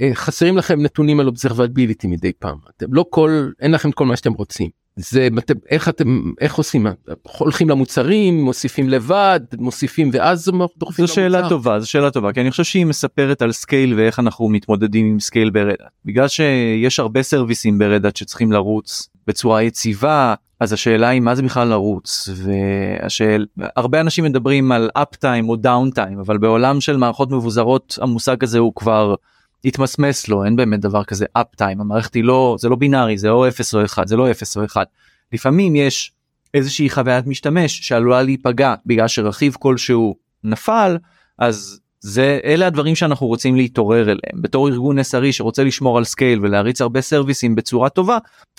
שחסרים 0.00 0.56
לכם 0.56 0.82
נתונים 0.82 1.20
על 1.20 1.26
observability 1.26 2.06
מדי 2.06 2.32
פעם. 2.38 2.58
אתם 2.76 2.94
לא 2.94 3.04
כל 3.10 3.50
אין 3.60 3.70
לכם 3.70 3.92
כל 3.92 4.06
מה 4.06 4.16
שאתם 4.16 4.32
רוצים. 4.32 4.68
זה 4.96 5.28
אתם, 5.38 5.54
איך 5.70 5.88
אתם 5.88 6.32
איך 6.40 6.54
עושים? 6.54 6.86
הולכים 7.38 7.68
למוצרים 7.68 8.44
מוסיפים 8.44 8.88
לבד 8.88 9.40
מוסיפים 9.58 10.10
ואז 10.12 10.52
דוחפים 10.78 11.06
זו 11.06 11.14
שאלה 11.14 11.38
למוצר? 11.38 11.48
טובה 11.48 11.80
זו 11.80 11.90
שאלה 11.90 12.10
טובה 12.10 12.32
כי 12.32 12.40
אני 12.40 12.50
חושב 12.50 12.64
שהיא 12.64 12.86
מספרת 12.86 13.42
על 13.42 13.52
scale 13.52 13.94
ואיך 13.94 14.18
אנחנו 14.18 14.48
מתמודדים 14.48 15.06
עם 15.06 15.20
scale 15.20 15.50
ב 15.50 15.56
Red 15.56 15.73
Hat 15.73 15.90
בגלל 16.04 16.28
שיש 16.28 17.00
הרבה 17.00 17.22
סרוויסים 17.22 17.78
ב 17.78 17.83
Red 17.83 18.00
Hat 18.00 18.16
שצריכים 18.16 18.52
לרוץ 18.52 19.08
בצורה 19.26 19.62
יציבה 19.62 20.34
אז 20.60 20.72
השאלה 20.72 21.08
היא 21.08 21.20
מה 21.20 21.34
זה 21.34 21.42
בכלל 21.42 21.68
לרוץ? 21.68 22.28
והשאל 22.34 23.46
הרבה 23.76 24.00
אנשים 24.00 24.24
מדברים 24.24 24.72
על 24.72 24.90
up 24.94 25.16
time 25.16 25.48
או 25.48 25.56
down 25.56 25.90
time 25.90 26.18
אבל 26.18 26.38
בעולם 26.38 26.80
של 26.80 26.96
מערכות 26.96 27.30
מבוזרות 27.30 27.98
המושג 28.02 28.44
הזה 28.44 28.58
הוא 28.58 28.72
כבר 28.74 29.14
התמסמס 29.64 30.28
לו 30.28 30.44
אין 30.44 30.56
באמת 30.56 30.80
דבר 30.80 31.04
כזה 31.04 31.26
up 31.32 31.46
time 31.56 31.80
המערכת 31.80 32.14
היא 32.14 32.24
לא 32.24 32.56
זה 32.58 32.68
לא 32.68 32.76
בינארי 32.76 33.18
זה 33.18 33.30
או 33.30 33.48
0 33.48 33.74
או 33.74 33.84
1 33.84 34.08
זה 34.08 34.16
לא 34.16 34.30
0 34.30 34.56
או 34.56 34.64
1 34.64 34.86
לפעמים 35.32 35.76
יש 35.76 36.12
איזושהי 36.54 36.90
חוויית 36.90 37.26
משתמש 37.26 37.78
שעלולה 37.88 38.22
להיפגע 38.22 38.74
בגלל 38.86 39.08
שרכיב 39.08 39.56
כלשהו 39.58 40.16
נפל 40.44 40.96
אז 41.38 41.80
זה 42.00 42.38
אלה 42.44 42.66
הדברים 42.66 42.94
שאנחנו 42.94 43.26
רוצים 43.26 43.56
להתעורר 43.56 44.02
אליהם 44.02 44.42
בתור 44.42 44.68
ארגון 44.68 44.98
SRE 44.98 45.32
שרוצה 45.32 45.64
לשמור 45.64 45.98
על 45.98 46.04
scale 46.04 46.40
ולהריץ 46.42 46.80
הרבה 46.80 47.00
סרוויסים 47.00 47.54
בצורה 47.54 47.88
טובה 47.88 48.18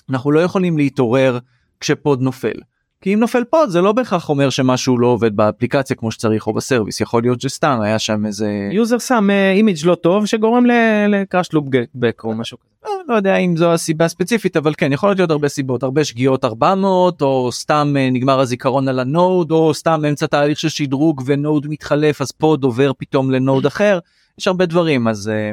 אנחנו 0.09 0.31
לא 0.31 0.39
יכולים 0.39 0.77
להתעורר 0.77 1.39
כש 1.79 2.03
pod 2.03 2.21
נופל. 2.21 2.57
כי 3.01 3.13
אם 3.13 3.19
נופל 3.19 3.43
pod 3.43 3.69
זה 3.69 3.81
לא 3.81 3.91
בהכרח 3.91 4.29
אומר 4.29 4.49
שמשהו 4.49 4.97
לא 4.97 5.07
עובד 5.07 5.35
באפליקציה 5.35 5.95
כמו 5.95 6.11
שצריך 6.11 6.47
או 6.47 6.53
ב 6.53 6.59
service. 6.59 7.01
יכול 7.01 7.21
להיות 7.23 7.41
שסתם 7.41 7.79
היה 7.81 7.99
שם 7.99 8.25
איזה 8.25 8.69
user 8.71 8.97
שם 8.97 9.29
image 9.55 9.77
לא 9.85 9.95
טוב 9.95 10.25
שגורם 10.25 10.65
ל 11.09 11.17
crash 11.17 11.53
loop 11.53 11.65
back 11.95 12.21
או 12.23 12.33
משהו 12.33 12.57
כזה. 12.57 12.67
לא, 12.85 13.01
לא 13.07 13.15
יודע 13.15 13.36
אם 13.36 13.57
זו 13.57 13.73
הסיבה 13.73 14.05
הספציפית 14.05 14.57
אבל 14.57 14.73
כן 14.77 14.93
יכול 14.93 15.13
להיות 15.15 15.31
הרבה 15.31 15.47
סיבות. 15.47 15.83
הרבה 15.83 16.03
שגיאות 16.03 16.45
400 16.45 17.21
או 17.21 17.51
סתם 17.51 17.93
אה, 17.97 18.10
נגמר 18.10 18.39
הזיכרון 18.39 18.88
על 18.88 18.99
ה 18.99 19.10
node 19.10 19.51
או 19.51 19.73
סתם 19.73 20.05
אמצע 20.10 20.25
תהליך 20.25 20.60
של 20.60 20.69
שדרוג 20.69 21.21
ו 21.25 21.34
node 21.34 21.67
מתחלף 21.69 22.21
אז 22.21 22.31
pod 22.32 22.63
עובר 22.63 22.91
פתאום 22.97 23.31
ל 23.32 23.38
node 23.38 23.65
אחר. 23.65 23.99
יש 24.39 24.47
הרבה 24.47 24.65
דברים 24.65 25.07
אז 25.07 25.29
אה, 25.29 25.51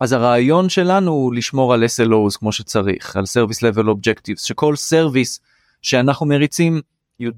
אז 0.00 0.12
הרעיון 0.12 0.68
שלנו 0.68 1.10
הוא 1.10 1.34
לשמור 1.34 1.74
על 1.74 1.84
SLOs 1.84 2.38
כמו 2.38 2.52
שצריך 2.52 3.16
על 3.16 3.24
Service 3.24 3.58
Level 3.58 3.86
Objectives 3.86 4.46
שכל 4.46 4.76
service 4.76 5.40
שאנחנו 5.86 6.26
מריצים 6.26 6.80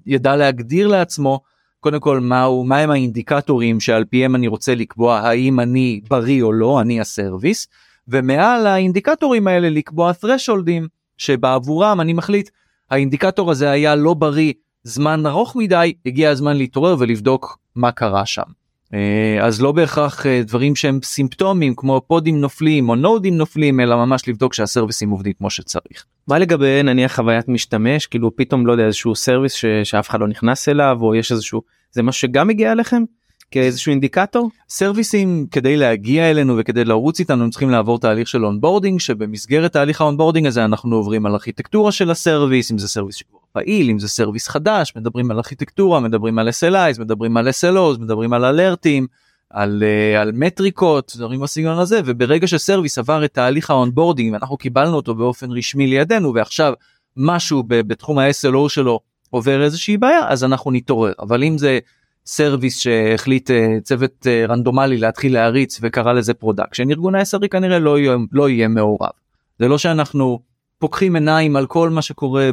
ידע 0.06 0.36
להגדיר 0.36 0.88
לעצמו 0.88 1.40
קודם 1.80 2.00
כל 2.00 2.20
מהו 2.20 2.64
מהם 2.64 2.90
האינדיקטורים 2.90 3.80
שעל 3.80 4.04
פיהם 4.04 4.34
אני 4.34 4.48
רוצה 4.48 4.74
לקבוע 4.74 5.18
האם 5.18 5.60
אני 5.60 6.00
בריא 6.10 6.42
או 6.42 6.52
לא 6.52 6.80
אני 6.80 7.00
ה 7.00 7.09
service 7.09 7.68
ומעל 8.08 8.66
האינדיקטורים 8.66 9.48
האלה 9.48 9.70
לקבוע 9.70 10.12
threshold 10.24 10.75
ים 10.75 10.86
שבעבורם 11.16 12.00
אני 12.00 12.12
מחליט 12.12 12.50
האינדיקטור 12.90 13.50
הזה 13.50 13.70
היה 13.70 13.94
לא 13.94 14.14
בריא 14.14 14.52
זמן 14.82 15.26
ארוך 15.26 15.56
מדי 15.56 15.94
הגיע 16.06 16.30
הזמן 16.30 16.56
להתעורר 16.56 16.96
ולבדוק 16.98 17.58
מה 17.74 17.92
קרה 17.92 18.26
שם. 18.26 18.57
אה, 18.94 19.38
אז 19.44 19.62
לא 19.62 19.72
בהכרח 19.72 20.26
אה, 20.26 20.42
דברים 20.44 20.76
שהם 20.76 21.00
סימפטומים 21.02 21.74
כמו 21.76 22.02
פודים 22.06 22.40
נופלים 22.40 22.88
או 22.88 22.94
נודים 22.94 23.36
נופלים 23.36 23.80
אלא 23.80 23.96
ממש 23.96 24.28
לבדוק 24.28 24.54
שהסרוויסים 24.54 25.10
עובדים 25.10 25.32
כמו 25.32 25.50
שצריך. 25.50 26.04
מה 26.28 26.38
לגבי 26.38 26.82
נניח 26.82 27.16
חוויית 27.16 27.48
משתמש 27.48 28.06
כאילו 28.06 28.36
פתאום 28.36 28.66
לא 28.66 28.72
יודע 28.72 28.86
איזשהו 28.86 29.14
service 29.14 29.52
ש- 29.52 29.64
שאף 29.84 30.08
אחד 30.08 30.20
לא 30.20 30.28
נכנס 30.28 30.68
אליו 30.68 30.98
או 31.00 31.14
יש 31.14 31.32
איזשהו 31.32 31.62
זה 31.92 32.02
משהו 32.02 32.20
שגם 32.20 32.48
מגיע 32.48 32.72
אליכם? 32.72 33.02
כאיזשהו 33.50 33.90
אינדיקטור? 33.90 34.50
סרוויסים 34.68 35.46
כדי 35.50 35.76
להגיע 35.76 36.30
אלינו 36.30 36.58
וכדי 36.58 36.84
לרוץ 36.84 37.20
איתנו 37.20 37.44
הם 37.44 37.50
צריכים 37.50 37.70
לעבור 37.70 37.98
תהליך 37.98 38.28
של 38.28 38.44
onboarding 38.44 39.00
שבמסגרת 39.00 39.72
תהליך 39.72 40.00
ה 40.00 40.04
onboarding 40.04 40.46
הזה 40.46 40.64
אנחנו 40.64 40.96
עוברים 40.96 41.26
על 41.26 41.32
ארכיטקטורה 41.32 41.92
של 41.92 42.10
ה 42.10 42.18
service 42.18 42.72
אם 42.72 42.78
זה 42.78 42.88
service 42.88 43.16
שכבר 43.16 43.37
פעיל 43.52 43.90
אם 43.90 43.98
זה 43.98 44.08
service 44.08 44.48
חדש 44.48 44.92
מדברים 44.96 45.30
על 45.30 45.36
ארכיטקטורה 45.36 46.00
מדברים 46.00 46.38
על 46.38 46.48
SLIs 46.48 47.00
מדברים 47.00 47.36
על 47.36 47.48
SLOs 47.48 47.98
מדברים 47.98 48.32
על 48.32 48.44
אלרטים 48.44 49.06
על, 49.50 49.82
אה, 49.82 50.20
על 50.20 50.32
מטריקות 50.34 51.12
דברים 51.16 51.40
בסגנון 51.40 51.78
הזה 51.78 52.00
וברגע 52.04 52.46
ש 52.46 52.58
service 52.58 52.98
עבר 52.98 53.24
את 53.24 53.34
תהליך 53.34 53.70
ה 53.70 53.76
onboarding 53.76 54.32
ואנחנו 54.32 54.56
קיבלנו 54.56 54.96
אותו 54.96 55.14
באופן 55.14 55.50
רשמי 55.50 55.86
לידינו 55.86 56.34
ועכשיו 56.34 56.72
משהו 57.16 57.62
בתחום 57.68 58.18
ה-SLO 58.18 58.68
שלו 58.68 59.00
עובר 59.30 59.62
איזושהי 59.62 59.96
בעיה 59.96 60.28
אז 60.28 60.44
אנחנו 60.44 60.70
נתעורר 60.70 61.12
אבל 61.20 61.44
אם 61.44 61.58
זה 61.58 61.78
service 62.26 62.78
שהחליט 62.78 63.50
אה, 63.50 63.80
צוות 63.82 64.26
אה, 64.26 64.50
רנדומלי 64.50 64.96
להתחיל 64.96 65.34
להריץ 65.34 65.78
וקרא 65.82 66.12
לזה 66.12 66.34
production 66.34 66.90
ארגון 66.90 67.14
ה-SRE 67.14 67.48
כנראה 67.50 67.78
לא 67.78 67.98
יהיה, 67.98 68.16
לא 68.32 68.48
יהיה 68.48 68.68
מעורב. 68.68 69.10
זה 69.58 69.68
לא 69.68 69.78
שאנחנו 69.78 70.38
פוקחים 70.78 71.14
עיניים 71.14 71.56
על 71.56 71.66
כל 71.66 71.90
מה 71.90 72.02
שקורה 72.02 72.50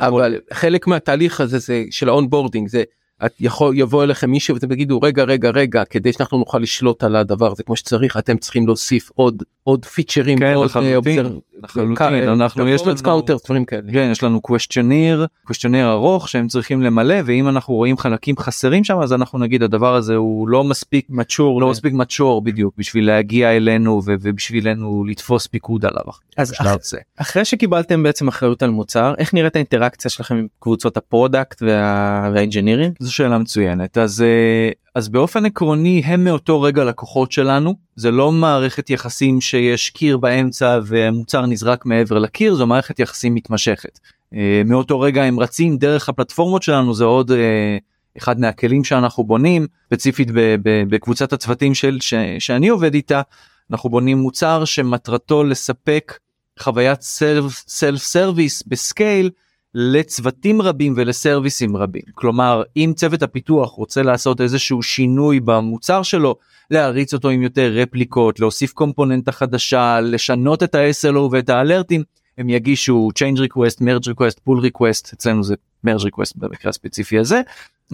אבל 0.00 0.40
חלק 0.52 0.86
מהתהליך 0.86 1.40
הזה 1.40 1.58
זה 1.58 1.84
של 1.90 2.08
ה 2.08 2.13
onboarding 2.13 2.68
זה 2.68 2.82
את 3.26 3.32
יכול 3.40 3.72
יבוא 3.76 4.04
אליכם 4.04 4.30
מישהו 4.30 4.54
ואתם 4.54 4.68
תגידו 4.68 5.00
רגע 5.02 5.22
רגע 5.24 5.50
רגע 5.50 5.82
כדי 5.90 6.12
שאנחנו 6.12 6.38
נוכל 6.38 6.58
לשלוט 6.58 7.04
על 7.04 7.16
הדבר 7.16 7.52
הזה 7.52 7.62
כמו 7.62 7.76
שצריך 7.76 8.16
אתם 8.16 8.36
צריכים 8.36 8.66
להוסיף 8.66 9.10
עוד 9.14 9.42
עוד 9.62 9.84
פיצ'רים 9.84 10.38
כן, 10.38 10.54
עוד 10.54 10.66
לחלוטין, 10.66 11.26
אה, 11.26 11.30
לחלוטין, 11.62 11.96
אה, 12.28 12.32
אנחנו- 12.32 12.68
יש 12.68 12.82
לנו- 12.86 12.96
counter, 13.20 13.32
דברים 13.46 13.64
כאלה. 13.64 13.92
כן 13.92 14.08
יש 14.12 14.22
לנו 14.22 14.40
questionnaire 14.40 15.26
questionnaire 15.44 15.90
ארוך 15.92 16.28
שהם 16.28 16.46
צריכים 16.48 16.82
למלא 16.82 17.14
ואם 17.24 17.48
אנחנו 17.48 17.74
רואים 17.74 17.98
חלקים 17.98 18.36
חסרים 18.36 18.84
שם 18.84 18.98
אז 18.98 19.12
אנחנו 19.12 19.38
נגיד 19.38 19.62
הדבר 19.62 19.94
הזה 19.94 20.14
הוא 20.14 20.48
לא 20.48 20.64
מספיק 20.64 21.06
mature 21.08 21.60
לא 21.60 21.70
מספיק 21.70 21.92
mature 21.92 22.42
בדיוק 22.42 22.74
בשביל 22.78 23.06
להגיע 23.06 23.56
אלינו 23.56 24.02
ו- 24.06 24.14
ובשבילנו 24.20 25.04
לתפוס 25.04 25.46
פיקוד 25.46 25.84
עליו. 25.84 26.02
אז 26.36 26.52
אח- 26.60 26.76
זה. 26.82 26.98
אחרי 27.16 27.44
שקיבלתם 27.44 28.02
בעצם 28.02 28.28
אחריות 28.28 28.62
על 28.62 28.70
מוצר 28.70 29.14
איך 29.18 29.34
נראית 29.34 29.56
האינטראקציה 29.56 30.10
שלכם 30.10 30.34
עם 30.34 30.46
קבוצות 30.60 30.96
ה 30.96 31.04
product 31.04 31.62
וה- 31.62 32.30
והאינג'ינירים 32.34 32.92
זו 33.06 33.14
שאלה 33.14 33.38
מצוינת. 33.38 33.98
אז 33.98 34.22
אה, 34.22 34.70
אז 34.94 35.08
באופן 35.08 35.46
עקרוני 35.46 36.02
הם 36.04 36.24
מאותו 36.24 36.62
רגע 36.62 36.84
לקוחות 36.84 37.32
שלנו. 37.32 37.74
זה 37.96 38.10
לא 38.10 38.32
מערכת 38.32 38.90
יחסים 38.90 39.40
שיש 39.40 39.90
קיר 39.90 40.16
באמצע 40.16 40.78
והמוצר 40.84 41.46
נזרק 41.46 41.86
מעבר 41.86 42.18
לקיר 42.18 42.54
זו 42.54 42.66
מערכת 42.66 42.98
יחסים 43.00 43.34
מתמשכת. 43.34 43.98
אה, 44.34 44.62
מאותו 44.64 45.00
רגע 45.00 45.22
הם 45.22 45.40
רצים 45.40 45.76
דרך 45.76 46.08
הפלטפורמות 46.08 46.62
שלנו 46.62 46.94
זה 46.94 47.04
עוד 47.04 47.30
אה, 47.30 47.78
אחד 48.18 48.40
מהכלים 48.40 48.84
שאנחנו 48.84 49.24
בונים. 49.24 49.66
ספציפית 49.86 50.28
בקבוצת 50.62 51.32
הצוותים 51.32 51.74
של 51.74 51.98
ש, 52.00 52.14
שאני 52.38 52.68
עובד 52.68 52.94
איתה 52.94 53.22
אנחנו 53.70 53.90
בונים 53.90 54.18
מוצר 54.18 54.64
שמטרתו 54.64 55.44
לספק 55.44 56.18
חוויית 56.58 57.02
self 57.02 57.98
service 57.98 58.62
ב 58.66 58.77
scale 58.77 59.30
לצוותים 59.78 60.62
רבים 60.62 60.94
ולסרוויסים 60.96 61.76
רבים 61.76 62.02
כלומר 62.14 62.62
אם 62.76 62.92
צוות 62.96 63.22
הפיתוח 63.22 63.70
רוצה 63.70 64.02
לעשות 64.02 64.40
איזשהו 64.40 64.82
שינוי 64.82 65.40
במוצר 65.40 66.02
שלו 66.02 66.36
להריץ 66.70 67.14
אותו 67.14 67.28
עם 67.28 67.42
יותר 67.42 67.72
רפליקות 67.74 68.40
להוסיף 68.40 68.72
קומפוננטה 68.72 69.32
חדשה 69.32 70.00
לשנות 70.00 70.62
את 70.62 70.74
ה-SLO 70.74 71.18
ואת 71.30 71.48
האלרטים 71.48 72.02
הם 72.38 72.48
יגישו 72.48 73.08
change 73.18 73.38
request, 73.38 73.80
merge 73.80 74.08
request, 74.08 74.38
pull 74.48 74.60
request 74.60 75.12
אצלנו 75.14 75.44
זה 75.44 75.54
merge 75.84 76.04
request 76.04 76.36
במקרה 76.36 76.70
הספציפי 76.70 77.18
הזה. 77.18 77.40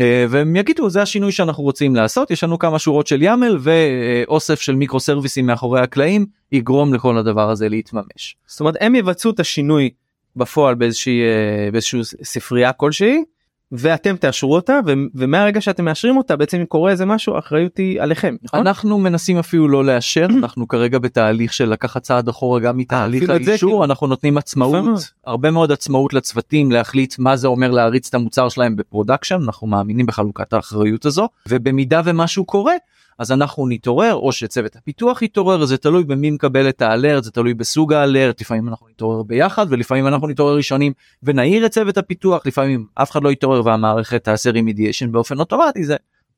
אה, 0.01 0.27
והם 0.29 0.57
יגידו 0.57 0.90
זה 0.90 1.03
השינוי 1.03 1.33
שאנחנו 1.33 1.62
רוצים 1.62 1.97
לעשות 1.97 2.31
יש 2.31 2.45
לנו 2.45 2.59
כמה 2.59 2.79
שורות 2.79 3.07
של 3.07 3.23
YAML 3.23 3.59
ואוסף 3.61 4.61
של 4.61 4.75
מיקרו 4.75 5.01
סרוויסים 5.01 5.47
מאחורי 5.47 5.81
הקלעים 5.81 6.27
יגרום 6.53 6.95
לכל 6.95 7.18
הדבר 7.18 7.51
הזה 7.51 7.68
להתממש. 7.68 8.37
זאת 8.47 8.61
אומרת 8.61 8.75
הם 8.81 8.95
יבצעו 8.95 9.31
את 9.31 9.40
השינוי 9.40 9.90
בפועל 10.37 10.75
באיזושהי 10.75 11.21
אה, 11.23 11.71
באיזושהי 11.71 12.01
ספרייה 12.23 12.73
כלשהי 12.73 13.23
ואתם 13.73 14.16
תאשרו 14.16 14.55
אותה 14.55 14.81
ו- 14.87 14.92
ומהרגע 15.14 15.61
שאתם 15.61 15.85
מאשרים 15.85 16.16
אותה 16.16 16.37
בעצם 16.37 16.59
אם 16.59 16.64
קורה 16.64 16.90
איזה 16.90 17.07
משהו 17.07 17.35
האחריות 17.37 17.77
היא 17.77 18.01
עליכם 18.01 18.37
נכון? 18.42 18.61
אנחנו 18.61 18.99
מנסים 18.99 19.38
אפילו 19.38 19.68
לא 19.68 19.85
לאשר 19.85 20.27
אנחנו 20.42 20.68
כרגע 20.68 20.99
בתהליך 20.99 21.53
של 21.53 21.68
לקחת 21.68 22.03
צעד 22.03 22.29
אחורה 22.29 22.61
גם 22.61 22.77
מתהליך 22.77 23.23
את 23.23 23.45
זה 23.45 23.51
האישור 23.51 23.71
כאילו- 23.71 23.85
אנחנו 23.85 24.07
נותנים 24.07 24.38
עצמאות. 24.38 25.12
הרבה 25.27 25.51
מאוד 25.51 25.73
עצמאות 25.73 26.14
לצוותים 26.14 26.73
להחליט 26.73 27.14
מה 27.18 27.37
זה 27.37 27.47
אומר 27.49 27.71
להריץ 27.71 28.09
את 28.09 28.14
המוצר 28.14 28.49
שלהם 28.49 28.77
ב 28.77 28.82
production 28.82 29.40
אנחנו 29.45 29.66
מאמינים 29.66 30.07
בחלוקת 30.07 30.53
האחריות 30.53 31.07
הזו 31.07 31.29
ובמידה 31.49 32.01
ומשהו 32.05 32.45
קורה 32.45 32.75
אז 33.23 33.33
אנחנו 33.33 33.67
נתעורר 33.69 34.15
או 34.15 34.33
שצוות 34.33 34.77
הפיתוח 34.77 35.23
יתעורר 35.23 35.65
זה 35.65 35.77
תלוי 35.77 36.05
במי 36.05 36.31
מקבל 36.31 36.69
את 36.69 36.83
האלרט 36.83 37.25
זה 37.25 37.31
תלוי 37.31 37.55
בסוג 37.55 37.93
האלרט 37.93 38.41
לפעמים 38.41 38.69
אנחנו 38.69 38.87
נתעורר 38.89 39.23
ביחד 39.23 39.67
ולפעמים 39.69 40.07
אנחנו 40.07 40.29
נתעורר 40.29 40.57
ראשונים 40.57 40.93
ונעיר 41.23 41.67
את 41.67 41.71
צוות 41.71 41.99
הפיתוח 41.99 42.47
לפעמים 42.47 42.87
אף 42.95 43.11
אחד 43.11 43.23
לא 43.23 43.33
יתעורר 43.33 43.67
והמערכת 43.67 44.25
תעשה 44.25 44.51
רימידיאשן 44.51 45.13
באופן 45.13 45.39
אוטומטי 45.39 45.85
זה 45.85 45.97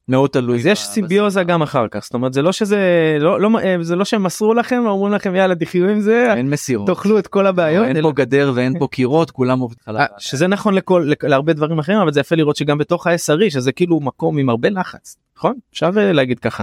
מאוד 0.09 0.31
תלוי. 0.31 0.59
אז 0.59 0.67
יש 0.67 0.81
סימביוזה 0.85 1.43
גם 1.43 1.63
אחר 1.63 1.87
כך 1.91 2.05
זאת 2.05 2.15
אומרת 2.15 2.33
זה 2.33 2.43
לא 2.43 2.53
שזה 2.53 2.79
לא 3.21 3.41
לא 3.41 3.59
אה, 3.59 3.77
זה 3.81 3.97
לא 3.97 4.05
שהם 4.05 4.23
מסרו 4.23 4.55
לכם 4.55 4.83
ואומרים 4.87 5.13
לכם 5.13 5.35
יאללה 5.35 5.55
תחיו 5.55 5.89
עם 5.89 6.01
זה 6.01 6.33
אין 6.37 6.51
מסירות. 6.51 6.87
תאכלו 6.87 7.19
את 7.19 7.27
כל 7.27 7.47
הבעיות 7.47 7.87
אין 7.87 8.03
פה 8.03 8.13
גדר 8.13 8.53
ואין 8.55 8.79
פה 8.79 8.89
קירות 8.91 9.31
כולם 9.31 9.61
עובדים 9.61 9.85
שזה 10.19 10.47
נכון 10.47 10.75
לכל 10.75 11.07
לכ- 11.09 11.25
להרבה 11.25 11.53
דברים 11.53 11.79
אחרים 11.79 11.99
אבל 11.99 12.13
זה 12.13 12.21
יפה 12.21 12.35
לראות 12.37 12.57
שגם 12.57 12.79
בתוך 12.79 13.07
ה-SRE 13.07 13.51
שזה 13.51 13.73
כאילו 13.73 14.01
מקום 14.01 14.39
עם 14.39 14.49
הרבה 14.49 14.69
לחץ 14.71 15.17
נכון? 15.37 15.55
אפשר 15.73 15.91
אה, 15.97 16.13
להגיד 16.13 16.39
ככה. 16.39 16.63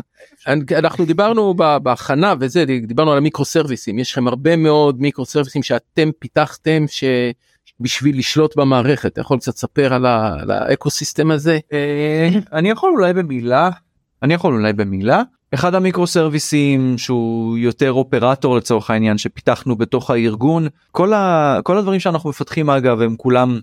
אנחנו 0.77 1.05
דיברנו 1.05 1.53
בהכנה 1.83 2.33
וזה 2.39 2.65
דיברנו 2.87 3.11
על 3.11 3.17
המיקרו 3.17 3.45
סרוויסים 3.45 3.99
יש 3.99 4.11
לכם 4.11 4.27
הרבה 4.27 4.55
מאוד 4.55 5.01
מיקרו 5.01 5.25
סרוויסים 5.25 5.63
שאתם 5.63 6.09
פיתחתם 6.19 6.85
שבשביל 6.87 8.17
לשלוט 8.19 8.55
במערכת. 8.55 9.11
אתה 9.13 9.21
יכול 9.21 9.37
קצת 9.37 9.55
לספר 9.55 9.93
על 9.93 10.05
על 10.05 10.51
האקו 10.51 10.89
סיסטם 10.89 11.31
הזה. 11.31 11.59
אה, 11.73 12.29
אני 12.53 12.69
יכול 12.69 12.91
אולי 12.91 13.13
במילה 13.13 13.69
אני 14.23 14.33
יכול 14.33 14.53
אולי 14.53 14.73
במילה. 14.73 15.21
אחד 15.53 15.75
המיקרו 15.75 16.07
סרוויסים 16.07 16.97
שהוא 16.97 17.57
יותר 17.57 17.91
אופרטור 17.91 18.57
לצורך 18.57 18.89
העניין 18.89 19.17
שפיתחנו 19.17 19.75
בתוך 19.75 20.09
הארגון 20.09 20.67
כל, 20.91 21.13
ה, 21.13 21.59
כל 21.63 21.77
הדברים 21.77 21.99
שאנחנו 21.99 22.29
מפתחים 22.29 22.69
אגב 22.69 23.01
הם 23.01 23.15
כולם 23.17 23.59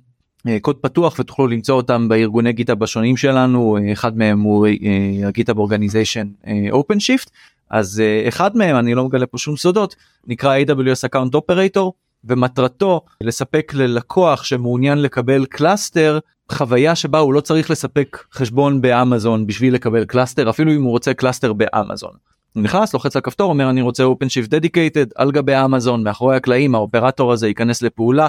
קוד 0.61 0.77
פתוח 0.77 1.19
ותוכלו 1.19 1.47
למצוא 1.47 1.77
אותם 1.77 2.09
בארגוני 2.09 2.53
GitHub 2.53 2.83
השונים 2.83 3.17
שלנו 3.17 3.77
אה, 3.77 3.93
אחד 3.93 4.19
מהם 4.19 4.41
הוא 4.41 4.67
אה, 4.67 5.29
ה 5.29 5.59
GitHub 5.59 6.29
organization 6.71 7.01
OpenShift 7.01 7.31
אז 7.71 8.01
אה, 8.01 8.29
אחד 8.29 8.57
מהם 8.57 8.77
אני 8.77 8.95
לא 8.95 9.05
מגלה 9.05 9.27
פה 9.27 9.39
שום 9.39 9.57
סודות 9.57 9.97
נקרא 10.27 10.59
AWS 10.59 11.09
Account 11.09 11.35
Operator 11.35 11.91
ומטרתו 12.25 13.01
לספק 13.21 13.73
ללקוח 13.75 14.45
שמעוניין 14.45 15.03
לקבל 15.03 15.45
cluster 15.45 16.19
חוויה 16.53 16.95
שבה 16.95 17.19
הוא 17.19 17.35
לא 17.35 17.41
צריך 17.41 17.71
לספק 17.71 18.25
חשבון 18.33 18.81
באמזון 18.81 19.47
בשביל 19.47 19.75
לקבל 19.75 20.05
cluster 20.05 20.51
אפילו 20.51 20.73
אם 20.73 20.83
הוא 20.83 20.91
רוצה 20.91 21.15
cluster 21.15 21.53
באמזון. 21.53 22.13
הוא 22.53 22.63
נכנס 22.63 22.95
לוחץ 22.95 23.17
על 23.17 23.23
כפתור 23.23 23.51
אומר 23.51 23.71
אני 23.71 23.83
רוצה 23.83 24.05
OpenShift 24.05 24.49
Dedicated 24.49 25.11
על 25.15 25.31
גבי 25.31 25.65
אמזון 25.65 26.03
מאחורי 26.03 26.37
הקלעים 26.37 26.75
האופרטור 26.75 27.33
הזה 27.33 27.49
ייכנס 27.49 27.83
לפעולה 27.83 28.27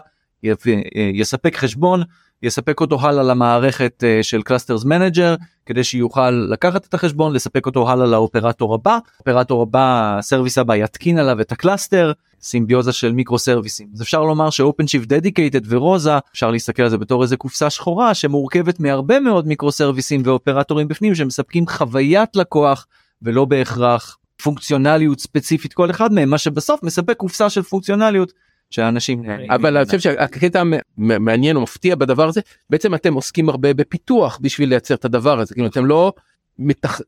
יספק 1.14 1.56
חשבון 1.56 2.04
יספק 2.44 2.82
אותו 2.82 3.02
הלאה 3.02 3.24
למערכת 3.24 4.04
אה, 4.04 4.20
של 4.24 4.42
clusters 4.42 4.86
manager 4.86 5.36
כדי 5.66 5.84
שיוכל 5.84 6.30
לקחת 6.30 6.86
את 6.86 6.94
החשבון 6.94 7.34
לספק 7.34 7.66
אותו 7.66 7.90
הלאה 7.90 8.08
לאופרטור 8.08 8.74
הבא. 8.74 8.98
אופרטור 9.20 9.62
הבא 9.62 10.16
ה 10.18 10.23
service 10.23 10.58
הבא 10.58 10.76
יתקין 10.76 11.18
עליו 11.18 11.42
את 11.42 11.52
ה 11.52 11.59
cluster 11.59 12.12
סימביוזה 12.42 12.92
של 12.92 13.12
מיקרו 13.12 13.40
סרוויסים 13.40 13.88
אז 13.94 14.02
אפשר 14.02 14.24
לומר 14.24 14.50
ש 14.50 14.60
OpenShift 14.60 15.08
Dedicated 15.08 15.74
ו 15.74 15.82
ROSA 15.82 16.18
אפשר 16.32 16.52
להסתכל 16.52 16.84
על 16.84 16.90
זה 16.90 16.98
בתור 16.98 17.24
איזה 17.24 17.38
קופסה 17.38 17.70
שחורה 17.70 18.14
שמורכבת 18.14 18.80
מהרבה 18.80 19.20
מאוד 19.20 19.48
מיקרו 19.48 19.72
סרוויסים 19.72 20.22
ואופרטורים 20.26 20.88
בפנים 20.88 21.16
שמספקים 21.16 21.68
חוויית 21.68 22.36
לקוח 22.36 22.88
ולא 23.22 23.46
בהכרח 23.46 24.18
פונקציונליות 24.44 25.20
ספציפית 25.20 25.74
כל 25.74 25.92
אחד 25.92 26.14
מהם 26.14 26.30
מה 26.30 26.38
שבסוף 26.38 26.84
מספק 26.84 27.18
קופסה 27.18 27.50
של 27.50 27.62
פונקציונליות 27.62 28.34
שאנשים 28.70 29.26
נהנים 29.26 29.52
אבל. 29.52 29.78
אני 29.78 29.86
חושב 29.86 30.00
שהקטע 30.00 30.62
המ- 30.62 30.74
מ- 30.98 31.26
מעניין 31.26 31.56
או 31.56 31.62
מפתיע 31.62 31.96
בדבר 31.96 32.28
הזה 32.28 32.42
בעצם 32.70 32.96
אתם 32.96 33.14
עוסקים 33.14 33.50
הרבה 33.50 33.74
בפיתוח 33.74 34.40
בשביל 34.42 34.70
לייצר 34.70 34.96
את 34.96 35.06
הדבר 35.06 35.40
הזה 35.40 35.54
כאילו 35.54 35.68
אתם 35.68 35.86
לא 35.86 36.14
מתח... 36.60 37.02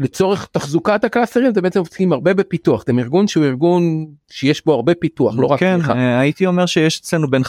לצורך 0.00 0.46
תחזוקת 0.52 1.04
ה 1.04 1.09
clusters 1.09 1.50
אתם 1.50 1.62
בעצם 1.62 1.80
עוסקים 1.80 2.12
הרבה 2.12 2.34
בפיתוח 2.34 2.82
אתם 2.82 2.98
ארגון 2.98 3.28
שהוא 3.28 3.44
ארגון 3.44 4.06
שיש 4.30 4.64
בו 4.64 4.72
הרבה 4.74 4.94
פיתוח 4.94 5.34
לא 5.38 5.46
רק 5.46 5.60
כן. 5.60 5.78
אה, 5.90 6.20
הייתי 6.20 6.46
אומר 6.46 6.66
שיש 6.66 7.00
אצלנו 7.00 7.30
בין 7.30 7.42
50% 7.42 7.46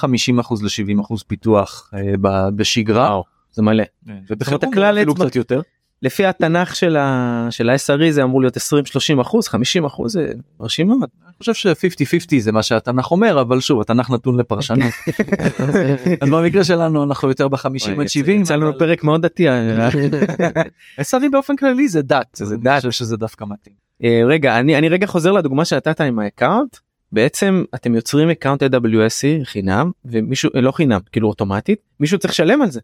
ל-70% 0.61 1.15
פיתוח 1.27 1.91
אה, 1.93 1.99
ב- 2.21 2.49
בשגרה 2.55 3.19
זה 3.51 3.61
מלא 3.61 3.83
ובחירום 4.29 4.59
הכלל 4.71 4.97
אפילו 4.97 5.13
אצבע- 5.13 5.25
קצת 5.25 5.35
יותר. 5.35 5.61
לפי 6.01 6.25
התנ"ך 6.25 6.75
של 6.75 6.97
ה 6.97 7.47
של 7.49 7.69
ה-SRE 7.69 8.11
זה 8.11 8.23
אמור 8.23 8.41
להיות 8.41 8.57
20-30 8.57 9.21
אחוז 9.21 9.47
50 9.47 9.85
אחוז 9.85 10.11
זה 10.11 10.31
מרשים 10.59 10.87
מאוד. 10.87 11.09
אני 11.25 11.33
חושב 11.39 11.53
ש-50-50 11.53 12.39
זה 12.39 12.51
מה 12.51 12.63
שהתנ"ך 12.63 13.11
אומר 13.11 13.41
אבל 13.41 13.59
שוב 13.59 13.81
התנ"ך 13.81 14.09
נתון 14.09 14.37
לפרשנות 14.39 14.93
אז 16.21 16.29
במקרה 16.29 16.63
שלנו 16.63 17.03
אנחנו 17.03 17.29
יותר 17.29 17.47
ב-50 17.47 18.01
עד 18.01 18.07
70 18.07 18.41
יצא 18.41 18.55
לנו 18.55 18.77
פרק 18.77 19.03
מאוד 19.03 19.21
דתי. 19.21 19.49
אה, 19.49 19.89
SRE 21.01 21.29
באופן 21.31 21.55
כללי 21.55 21.87
זה 21.87 22.01
דת 22.01 22.27
זה 22.33 22.55
אני 22.55 22.63
דת. 22.63 22.77
חושב 22.77 22.91
שזה 22.91 23.17
דווקא 23.17 23.45
מתאים. 23.49 23.75
אה, 24.03 24.21
רגע 24.27 24.59
אני 24.59 24.77
אני 24.77 24.89
רגע 24.89 25.07
חוזר 25.07 25.31
לדוגמה 25.31 25.65
שנתת 25.65 26.01
עם 26.01 26.19
ה 26.19 26.26
account 26.26 26.77
בעצם 27.11 27.63
אתם 27.75 27.95
יוצרים 27.95 28.29
account 28.29 28.63
AWS 28.63 29.25
חינם 29.43 29.91
ומישהו 30.05 30.49
אה, 30.55 30.61
לא 30.61 30.71
חינם 30.71 30.99
כאילו 31.11 31.27
אוטומטית 31.27 31.79
מישהו 31.99 32.19
צריך 32.19 32.33
לשלם 32.33 32.61
על 32.61 32.71
זה. 32.71 32.79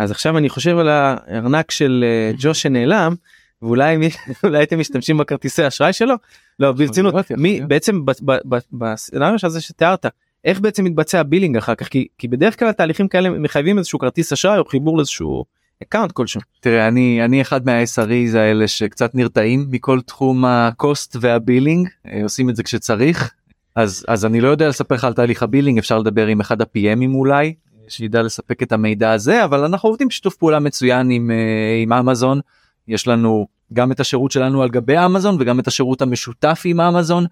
אז 0.00 0.10
עכשיו 0.10 0.38
אני 0.38 0.48
חושב 0.48 0.78
על 0.78 0.88
הארנק 0.88 1.70
של 1.70 2.04
אה, 2.06 2.32
ג'ו 2.38 2.54
שנעלם 2.54 3.14
ואולי 3.62 3.96
מי- 3.96 4.10
אולי 4.44 4.58
הייתם 4.58 4.78
משתמשים 4.78 5.18
בכרטיסי 5.18 5.66
אשראי 5.66 5.92
שלו 5.92 6.14
לא 6.60 6.72
ברצינות 6.72 7.14
מי. 7.36 7.60
בעצם 7.68 8.04
ב- 8.04 8.10
ב- 8.24 8.38
ב- 8.54 8.58
ב 8.72 8.79
scenario 8.79 9.34
הזה 9.42 9.60
שתיארת 9.60 10.06
איך 10.44 10.60
בעצם 10.60 10.84
מתבצע 10.84 11.22
billing 11.22 11.56
אחר 11.56 11.74
כך 11.74 11.88
כי 11.88 12.06
כי 12.18 12.28
בדרך 12.28 12.58
כלל 12.58 12.72
תהליכים 12.72 13.08
כאלה 13.08 13.30
מחייבים 13.30 13.78
איזשהו 13.78 13.98
כרטיס 13.98 14.32
אשראי 14.32 14.58
או 14.58 14.64
חיבור 14.64 14.96
לאיזשהו 14.96 15.44
account 15.82 16.12
כלשהו. 16.12 16.40
תראה 16.60 16.88
אני 16.88 17.24
אני 17.24 17.40
אחד 17.42 17.66
מה-SREs 17.66 18.36
האלה 18.36 18.68
שקצת 18.68 19.14
נרתעים 19.14 19.66
מכל 19.70 20.00
תחום 20.00 20.44
ה 20.44 20.58
cost 20.58 21.16
וה 21.20 21.35
billing 21.35 21.88
אה, 22.06 22.22
עושים 22.22 22.50
את 22.50 22.56
זה 22.56 22.62
כשצריך 22.62 23.30
אז 23.76 24.04
אז 24.08 24.24
אני 24.26 24.40
לא 24.40 24.48
יודע 24.48 24.68
לספר 24.68 24.94
לך 24.94 25.04
על 25.04 25.12
תהליך 25.12 25.42
ה 25.42 25.46
billing 25.46 25.78
אפשר 25.78 25.98
לדבר 25.98 26.26
עם 26.26 26.40
אחד 26.40 26.62
ה-PMים 26.62 27.14
אולי 27.14 27.54
שידע 27.90 28.22
לספק 28.22 28.62
את 28.62 28.72
המידע 28.72 29.12
הזה 29.12 29.44
אבל 29.44 29.64
אנחנו 29.64 29.88
עובדים 29.88 30.08
בשיתוף 30.08 30.36
פעולה 30.36 30.58
מצוין 30.58 31.10
עם 31.10 31.30
אה, 31.30 31.36
עם 31.82 31.92
אמזון 31.92 32.40
יש 32.88 33.08
לנו 33.08 33.46
גם 33.72 33.92
את 33.92 34.00
השירות 34.00 34.30
שלנו 34.30 34.62
על 34.62 34.68
גבי 34.68 35.04
אמזון 35.04 35.36
וגם 35.40 35.60
את 35.60 35.66
השירות 35.66 36.02
המשותף 36.02 36.62
עם 36.64 36.80
אמזון. 36.80 37.24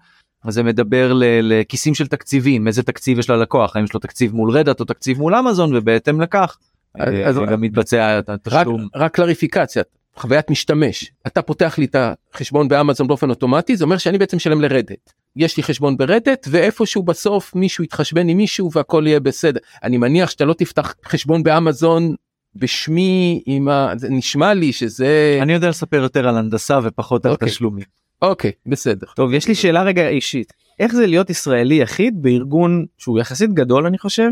אז 0.43 0.53
זה 0.53 0.63
מדבר 0.63 1.11
לכיסים 1.41 1.95
של 1.95 2.07
תקציבים 2.07 2.67
איזה 2.67 2.83
תקציב 2.83 3.19
יש 3.19 3.29
ללקוח 3.29 3.75
האם 3.75 3.83
יש 3.83 3.93
לו 3.93 3.99
תקציב 3.99 4.35
מול 4.35 4.51
רדאט 4.51 4.79
או 4.79 4.85
תקציב 4.85 5.17
מול 5.17 5.35
אמזון 5.35 5.75
ובהתאם 5.75 6.21
לכך 6.21 6.57
אז- 6.95 7.13
אה, 7.13 7.27
אז- 7.27 7.37
גם 7.51 7.61
מתבצע 7.61 8.17
רק, 8.19 8.29
התשלום. 8.29 8.87
רק 8.95 9.13
קלריפיקציה 9.15 9.83
חוויית 10.15 10.49
משתמש 10.51 11.11
אתה 11.27 11.41
פותח 11.41 11.77
לי 11.77 11.85
את 11.85 11.95
החשבון 12.33 12.67
באמזון 12.67 13.07
באופן 13.07 13.29
אוטומטי 13.29 13.75
זה 13.75 13.83
אומר 13.83 13.97
שאני 13.97 14.17
בעצם 14.17 14.37
משלם 14.37 14.61
לרדט 14.61 15.13
יש 15.39 15.57
לי 15.57 15.63
חשבון 15.63 15.97
ברדט 15.97 16.47
ואיפשהו 16.51 17.03
בסוף 17.03 17.55
מישהו 17.55 17.83
יתחשבן 17.83 18.29
עם 18.29 18.37
מישהו 18.37 18.69
והכל 18.73 19.03
יהיה 19.07 19.19
בסדר 19.19 19.59
אני 19.83 19.97
מניח 19.97 20.29
שאתה 20.29 20.45
לא 20.45 20.53
תפתח 20.53 20.93
חשבון 21.05 21.43
באמזון 21.43 22.15
בשמי 22.55 23.41
עם 23.45 23.69
ה... 23.69 23.93
זה 23.97 24.09
נשמע 24.09 24.53
לי 24.53 24.73
שזה 24.73 25.39
אני 25.41 25.53
יודע 25.53 25.69
לספר 25.69 25.97
יותר 25.97 26.27
על 26.27 26.37
הנדסה 26.37 26.79
ופחות 26.83 27.25
על 27.25 27.31
אוקיי. 27.31 27.49
תשלומים. 27.49 27.85
אוקיי 28.21 28.51
בסדר 28.65 29.07
טוב 29.15 29.33
יש 29.33 29.47
לי 29.47 29.55
שאלה 29.55 29.83
רגע 29.83 30.07
אישית 30.07 30.53
איך 30.79 30.95
זה 30.95 31.07
להיות 31.07 31.29
ישראלי 31.29 31.75
יחיד 31.75 32.13
בארגון 32.21 32.85
שהוא 32.97 33.19
יחסית 33.19 33.53
גדול 33.53 33.85
אני 33.85 33.97
חושב 33.97 34.29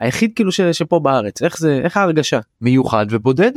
היחיד 0.00 0.32
כאילו 0.36 0.52
ש, 0.52 0.60
שפה 0.60 0.98
בארץ 0.98 1.42
איך 1.42 1.58
זה 1.58 1.80
איך 1.84 1.96
ההרגשה 1.96 2.40
מיוחד 2.60 3.06
ובודד. 3.10 3.52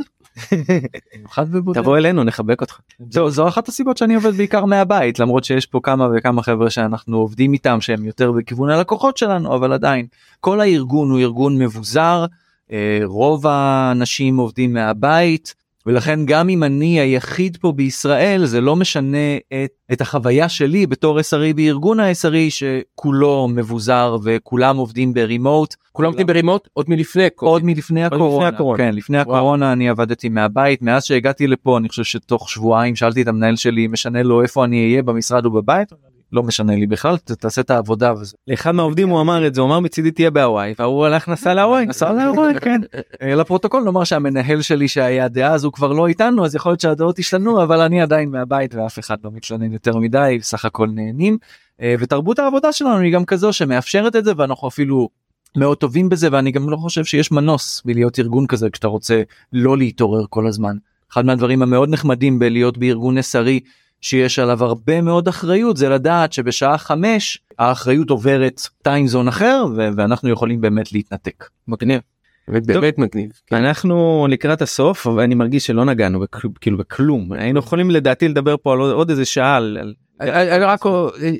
תבוא 1.74 1.98
אלינו 1.98 2.24
נחבק 2.24 2.60
אותך. 2.60 2.78
זו, 3.10 3.30
זו 3.30 3.48
אחת 3.48 3.68
הסיבות 3.68 3.96
שאני 3.96 4.14
עובד 4.14 4.34
בעיקר 4.34 4.64
מהבית 4.64 5.18
למרות 5.18 5.44
שיש 5.44 5.66
פה 5.66 5.80
כמה 5.82 6.08
וכמה 6.14 6.42
חבר'ה 6.42 6.70
שאנחנו 6.70 7.16
עובדים 7.16 7.52
איתם 7.52 7.80
שהם 7.80 8.04
יותר 8.04 8.32
בכיוון 8.32 8.70
הלקוחות 8.70 9.16
שלנו 9.16 9.54
אבל 9.54 9.72
עדיין 9.72 10.06
כל 10.40 10.60
הארגון 10.60 11.10
הוא 11.10 11.20
ארגון 11.20 11.58
מבוזר 11.58 12.26
אה, 12.72 13.00
רוב 13.04 13.46
האנשים 13.46 14.36
עובדים 14.36 14.72
מהבית 14.72 15.54
ולכן 15.86 16.20
גם 16.26 16.48
אם 16.48 16.62
אני 16.64 17.00
היחיד 17.00 17.56
פה 17.56 17.72
בישראל 17.72 18.44
זה 18.44 18.60
לא 18.60 18.76
משנה 18.76 19.36
את, 19.36 19.70
את 19.92 20.00
החוויה 20.00 20.48
שלי 20.48 20.86
בתור 20.86 21.20
SRE 21.20 21.54
בארגון 21.56 22.00
ה-SRE 22.00 22.50
שכולו 22.50 23.48
מבוזר 23.48 24.16
וכולם 24.24 24.76
עובדים 24.76 25.14
ברימוט. 25.14 25.74
כולם 25.92 26.08
עובדים 26.08 26.26
ברימוט 26.26 26.68
עוד 26.72 26.86
מלפני 26.88 27.28
עוד 27.36 27.64
מלפני 27.64 28.04
הקורונה. 28.04 28.48
הקורונה. 28.48 28.78
כן, 28.78 28.94
לפני 28.94 29.18
הקורונה 29.18 29.72
אני 29.72 29.88
עבדתי 29.88 30.28
מהבית 30.28 30.82
מאז 30.82 31.04
שהגעתי 31.04 31.46
לפה 31.46 31.78
אני 31.78 31.88
חושב 31.88 32.04
שתוך 32.04 32.50
שבועיים 32.50 32.96
שאלתי 32.96 33.22
את 33.22 33.28
המנהל 33.28 33.56
שלי 33.56 33.86
משנה 33.86 34.22
לו 34.22 34.42
איפה 34.42 34.64
אני 34.64 34.90
אהיה 34.90 35.02
במשרד 35.02 35.44
או 35.44 35.50
בבית. 35.50 35.92
לא 36.32 36.42
משנה 36.42 36.76
לי 36.76 36.86
בכלל 36.86 37.16
ת- 37.16 37.32
תעשה 37.32 37.60
את 37.60 37.70
העבודה 37.70 38.12
וזה. 38.20 38.36
לאחד 38.48 38.70
מהעובדים 38.70 39.08
הוא 39.08 39.20
אמר 39.20 39.46
את 39.46 39.54
זה 39.54 39.60
הוא 39.60 39.68
אמר 39.68 39.80
מצידי 39.80 40.10
תהיה 40.10 40.30
בהוואי 40.30 40.74
והוא 40.78 41.06
הלך 41.06 41.28
נסע 41.28 41.54
להוואי. 41.54 41.86
נסע 41.86 42.12
להוואי, 42.12 42.54
כן. 42.60 42.80
אה, 43.22 43.34
לפרוטוקול 43.34 43.82
נאמר 43.82 44.04
שהמנהל 44.04 44.62
שלי 44.62 44.88
שהיה 44.88 45.28
דאז 45.28 45.64
הוא 45.64 45.72
כבר 45.72 45.92
לא 45.92 46.06
איתנו 46.06 46.44
אז 46.44 46.54
יכול 46.54 46.72
להיות 46.72 46.80
שהדעות 46.80 47.18
השתנו 47.18 47.62
אבל 47.62 47.80
אני 47.80 48.02
עדיין 48.02 48.30
מהבית 48.30 48.74
ואף 48.74 48.98
אחד 48.98 49.16
לא 49.24 49.30
מתלונן 49.34 49.72
יותר 49.72 49.96
מדי 49.96 50.38
סך 50.42 50.64
הכל 50.64 50.88
נהנים. 50.94 51.38
אה, 51.82 51.94
ותרבות 51.98 52.38
העבודה 52.38 52.72
שלנו 52.72 52.98
היא 52.98 53.12
גם 53.12 53.24
כזו 53.24 53.52
שמאפשרת 53.52 54.16
את 54.16 54.24
זה 54.24 54.32
ואנחנו 54.36 54.68
אפילו 54.68 55.08
מאוד 55.56 55.76
טובים 55.78 56.08
בזה 56.08 56.28
ואני 56.32 56.50
גם 56.50 56.70
לא 56.70 56.76
חושב 56.76 57.04
שיש 57.04 57.32
מנוס 57.32 57.82
מלהיות 57.84 58.18
ארגון 58.18 58.46
כזה 58.46 58.70
כשאתה 58.70 58.88
רוצה 58.88 59.22
לא 59.52 59.78
להתעורר 59.78 60.24
כל 60.30 60.46
הזמן. 60.46 60.76
אחד 61.12 61.24
מהדברים 61.24 61.62
המאוד 61.62 61.88
נחמדים 61.88 62.38
בלהיות 62.38 62.78
בארגון 62.78 63.18
SRE 63.18 63.60
שיש 64.02 64.38
עליו 64.38 64.64
הרבה 64.64 65.00
מאוד 65.00 65.28
אחריות 65.28 65.76
זה 65.76 65.88
לדעת 65.88 66.32
שבשעה 66.32 66.78
חמש 66.78 67.38
האחריות 67.58 68.10
עוברת 68.10 68.60
טיימזון 68.82 69.28
אחר 69.28 69.64
ו- 69.76 69.88
ואנחנו 69.96 70.28
יכולים 70.30 70.60
באמת 70.60 70.92
להתנתק. 70.92 71.44
מגניב. 71.68 72.00
באמת 72.48 72.66
באמת 72.66 72.98
מגניב. 72.98 73.30
כן. 73.46 73.56
אנחנו 73.56 74.26
לקראת 74.30 74.62
הסוף 74.62 75.06
אבל 75.06 75.22
אני 75.22 75.34
מרגיש 75.34 75.66
שלא 75.66 75.84
נגענו 75.84 76.20
בכל- 76.20 76.48
כאילו 76.60 76.78
בכלום 76.78 77.32
היינו 77.32 77.58
יכולים 77.58 77.90
לדעתי 77.90 78.28
לדבר 78.28 78.56
פה 78.62 78.72
על 78.72 78.78
עוד- 78.78 78.92
עוד 78.92 79.10
איזה 79.10 79.24
שעה 79.24 79.56
על. 79.56 79.94
אני- 80.20 80.64
רק 80.64 80.80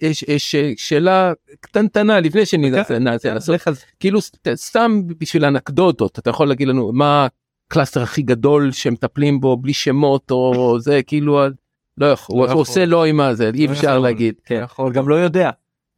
יש 0.03 0.23
יש 0.23 0.55
שאלה 0.77 1.33
קטנטנה 1.61 2.21
לפני 2.21 2.47
שנעשה 2.47 2.93
על 3.33 3.41
זה. 3.41 3.57
כאילו 4.01 4.19
סתם 4.55 5.01
בשביל 5.19 5.45
אנקדוטות 5.45 6.19
אתה 6.19 6.31
יכול 6.31 6.49
להגיד 6.49 6.69
לנו 6.69 6.91
מה 6.93 7.27
ה 7.71 7.75
cluster 7.75 8.03
הכי 8.03 8.23
גדול 8.23 8.73
שמטפלים 8.73 9.41
בו 9.41 9.57
בלי 9.57 9.73
שמות 9.73 10.31
או 10.31 10.77
זה 10.81 11.01
כאילו 11.07 11.41
לא 11.99 12.07
יכול 12.07 12.37
הוא 12.37 12.45
יכול. 12.45 12.57
עושה 12.57 12.87
לא 12.87 13.05
עם 13.05 13.21
הזה 13.21 13.51
אי 13.55 13.67
אפשר 13.67 13.89
יכול. 13.89 13.99
להגיד. 13.99 14.35
כן. 14.45 14.65
גם 14.93 15.09
לא 15.09 15.15
יודע. 15.15 15.51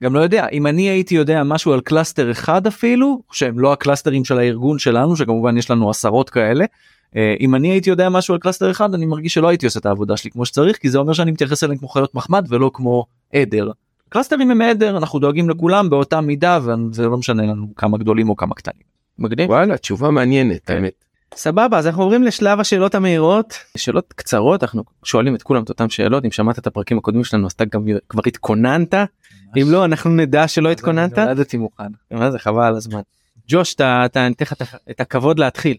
גם 0.02 0.14
לא 0.14 0.20
יודע 0.20 0.46
אם 0.52 0.66
אני 0.66 0.82
הייתי 0.82 1.14
יודע 1.14 1.42
משהו 1.44 1.72
על 1.72 1.80
cluster 1.80 2.30
אחד 2.30 2.66
אפילו 2.66 3.22
שהם 3.32 3.58
לא 3.58 3.72
ה 3.72 3.78
clusters 3.78 4.24
של 4.24 4.38
הארגון 4.38 4.78
שלנו 4.78 5.16
שכמובן 5.16 5.58
יש 5.58 5.70
לנו 5.70 5.90
עשרות 5.90 6.30
כאלה. 6.30 6.64
אה, 7.16 7.34
אם 7.40 7.54
אני 7.54 7.68
הייתי 7.68 7.90
יודע 7.90 8.08
משהו 8.08 8.34
על 8.34 8.40
cluster 8.40 8.70
אחד 8.70 8.94
אני 8.94 9.06
מרגיש 9.06 9.34
שלא 9.34 9.48
הייתי 9.48 9.66
עושה 9.66 9.80
את 9.80 9.86
העבודה 9.86 10.16
שלי 10.16 10.30
כמו 10.30 10.46
שצריך 10.46 10.78
כי 10.78 10.90
זה 10.90 10.98
אומר 10.98 11.12
שאני 11.12 11.30
מתייחס 11.30 11.64
אליהם 11.64 11.78
כמו 11.78 11.88
חיות 11.88 12.14
מחמד 12.14 12.46
ולא 12.48 12.70
כמו 12.74 13.06
עדר. 13.32 13.70
clusters 14.08 14.50
הם 14.50 14.60
עדר 14.60 14.96
אנחנו 14.96 15.18
דואגים 15.18 15.50
לכולם 15.50 15.90
באותה 15.90 16.20
מידה 16.20 16.58
וזה 16.62 17.06
לא 17.06 17.16
משנה 17.16 17.42
לנו 17.42 17.66
כמה 17.76 17.98
גדולים 17.98 18.28
או 18.28 18.36
כמה 18.36 18.54
קטנים. 18.54 18.82
מגניב. 19.18 19.50
וואלה 19.50 19.76
תשובה 19.76 20.10
מעניינת 20.10 20.60
כן. 20.66 20.74
האמת. 20.74 21.04
סבבה 21.36 21.78
אז 21.78 21.86
אנחנו 21.86 22.02
עוברים 22.02 22.22
לשלב 22.22 22.60
השאלות 22.60 22.94
המהירות 22.94 23.58
שאלות 23.76 24.12
קצרות 24.12 24.62
אנחנו 24.62 24.84
שואלים 25.04 25.34
את 25.34 25.42
כולם 25.42 25.62
את 25.62 25.68
אותם 25.68 25.88
שאלות 25.88 26.24
אם 26.24 26.30
שמעת 26.30 26.58
את 26.58 26.66
הפרקים 26.66 26.98
הקודמים 26.98 27.24
שלנו 27.24 27.46
אז 27.46 27.52
אתה 27.52 27.64
גם 27.64 27.84
כבר 28.08 28.22
התכוננת 28.26 28.94
אם 29.56 29.66
לא 29.70 29.84
אנחנו 29.84 30.10
נדע 30.10 30.48
שלא 30.48 30.70
התכוננת 30.70 31.18
נולדתי 31.18 31.56
מוכן. 31.56 31.84
מה 32.10 32.30
זה 32.30 32.38
חבל 32.38 32.62
על 32.62 32.76
הזמן. 32.76 33.00
ג'וש 33.48 33.74
אתה 33.74 34.02
אתה 34.04 34.28
ניתן 34.28 34.44
לך 34.44 34.76
את 34.90 35.00
הכבוד 35.00 35.38
להתחיל. 35.38 35.76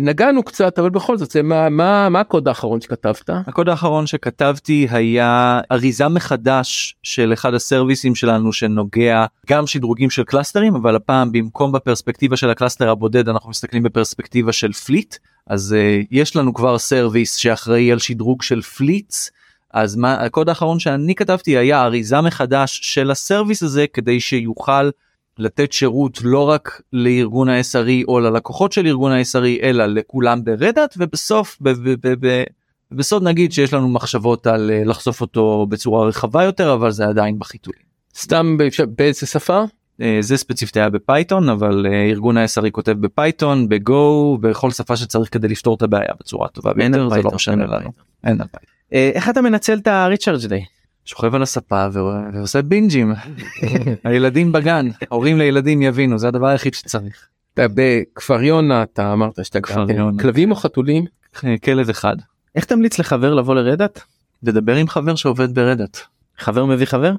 נגענו 0.00 0.42
קצת 0.42 0.78
אבל 0.78 0.90
בכל 0.90 1.18
זאת 1.18 1.30
זה 1.30 1.42
מה 1.42 1.68
מה 1.68 2.08
מה 2.08 2.20
הקוד 2.20 2.48
האחרון 2.48 2.80
שכתבת. 2.80 3.30
הקוד 3.46 3.68
האחרון 3.68 4.06
שכתבתי 4.06 4.86
היה 4.90 5.60
אריזה 5.72 6.08
מחדש 6.08 6.96
של 7.02 7.32
אחד 7.32 7.54
ה 7.54 7.61
services 7.61 8.14
שלנו 8.14 8.52
שנוגע 8.52 9.26
גם 9.46 9.66
שדרוגים 9.66 10.10
של 10.10 10.24
clusters 10.24 10.74
אבל 10.74 10.96
הפעם 10.96 11.32
במקום 11.32 11.72
בפרספקטיבה 11.72 12.36
של 12.36 12.50
ה 12.50 12.55
cluster 12.55 12.90
הבודד 12.90 13.28
אנחנו 13.28 13.50
מסתכלים 13.50 13.82
בפרספקטיבה 13.82 14.52
של 14.52 14.72
fleet 14.72 15.16
אז 15.46 15.76
uh, 15.78 16.06
יש 16.10 16.36
לנו 16.36 16.54
כבר 16.54 16.78
service 16.78 17.36
שאחראי 17.36 17.92
על 17.92 17.98
שדרוג 17.98 18.42
של 18.42 18.62
fleets 18.62 19.30
אז 19.74 19.96
מה 19.96 20.14
הקוד 20.14 20.48
האחרון 20.48 20.78
שאני 20.78 21.14
כתבתי 21.14 21.56
היה 21.56 21.82
אריזה 21.82 22.20
מחדש 22.20 22.80
של 22.82 23.10
ה 23.10 23.16
service 23.16 23.62
הזה 23.62 23.86
כדי 23.92 24.20
שיוכל 24.20 24.90
לתת 25.38 25.72
שירות 25.72 26.18
לא 26.22 26.48
רק 26.48 26.80
לארגון 26.92 27.48
ה-SRE 27.48 28.04
או 28.08 28.20
ללקוחות 28.20 28.72
של 28.72 28.86
ארגון 28.86 29.12
ה-SRE 29.12 29.62
אלא 29.62 29.86
לכולם 29.86 30.44
ב 30.44 30.51
Red 30.51 30.73
Hat 30.73 30.94
ובסוף 30.98 31.58
ב- 31.60 31.70
ב- 31.70 32.06
ב- 32.06 32.26
ב- 32.26 32.44
בסוד 32.92 33.22
נגיד 33.22 33.52
שיש 33.52 33.72
לנו 33.74 33.88
מחשבות 33.88 34.46
על 34.46 34.70
אה, 34.70 34.84
לחשוף 34.84 35.20
אותו 35.20 35.66
בצורה 35.68 36.06
רחבה 36.06 36.44
יותר 36.44 36.74
אבל 36.74 36.90
זה 36.90 37.06
עדיין 37.06 37.38
בחיתולים. 37.38 37.80
סתם 38.16 38.56
באיזה 38.88 39.26
שפה? 39.26 39.64
אה, 40.00 40.18
זה 40.20 40.36
ספציפית 40.36 40.76
היה 40.76 40.90
ב 40.90 40.98
Python 40.98 41.48
אבל 41.48 41.86
אה, 41.86 42.04
ארגון 42.10 42.36
ה-SRE 42.36 42.70
כותב 42.72 42.92
ב 42.92 43.03
Python 43.03 43.68
ב 43.68 43.91
Go 43.91 44.38
בכל 44.40 44.70
שפה 44.70 44.96
שצריך 44.96 45.32
כדי 45.32 45.48
לפתור 45.48 45.74
את 45.74 45.82
הבעיה 45.82 46.12
בצורה 46.20 46.48
טובה 46.48 46.72
ביותר 46.72 47.08
זה 47.08 47.22
לא 47.22 47.30
משנה 47.34 47.64
לנו. 47.64 47.70
Python. 47.70 47.92
אין 48.24 48.40
על 48.40 48.46
Python. 48.48 48.70
איך 48.92 49.28
אתה 49.28 49.42
מנצל 49.42 49.78
את 49.78 49.86
ה 49.86 49.93
recharge 49.93 50.46
day? 50.46 50.64
שוכב 51.04 51.34
על 51.34 51.42
הספה 51.42 51.86
ועושה 52.32 52.62
בינג'ים 52.62 53.12
הילדים 54.04 54.52
בגן 54.52 54.88
הורים 55.08 55.38
לילדים 55.38 55.82
יבינו 55.82 56.18
זה 56.18 56.28
הדבר 56.28 56.46
היחיד 56.46 56.74
שצריך. 56.74 57.28
אתה 57.54 57.66
בכפר 57.74 58.42
יונה 58.42 58.82
אתה 58.82 59.12
אמרת 59.12 59.44
שאתה 59.44 59.60
כפר 59.60 59.84
גר 59.84 59.96
יונה. 59.96 60.22
כלבים 60.22 60.50
או 60.50 60.56
חתולים? 60.56 61.04
אה, 61.44 61.54
כלב 61.64 61.90
אחד 61.90 62.16
איך 62.54 62.64
תמליץ 62.64 62.98
לחבר 62.98 63.34
לבוא 63.34 63.54
ל 63.54 63.60
Red 63.60 63.77
Hat? 63.77 64.00
לדבר 64.42 64.76
עם 64.76 64.88
חבר 64.88 65.14
שעובד 65.14 65.54
ב 65.54 65.60
Red 65.60 65.76
Hat. 65.76 65.98
חבר 66.38 66.64
מביא 66.64 66.86
חבר? 66.86 67.12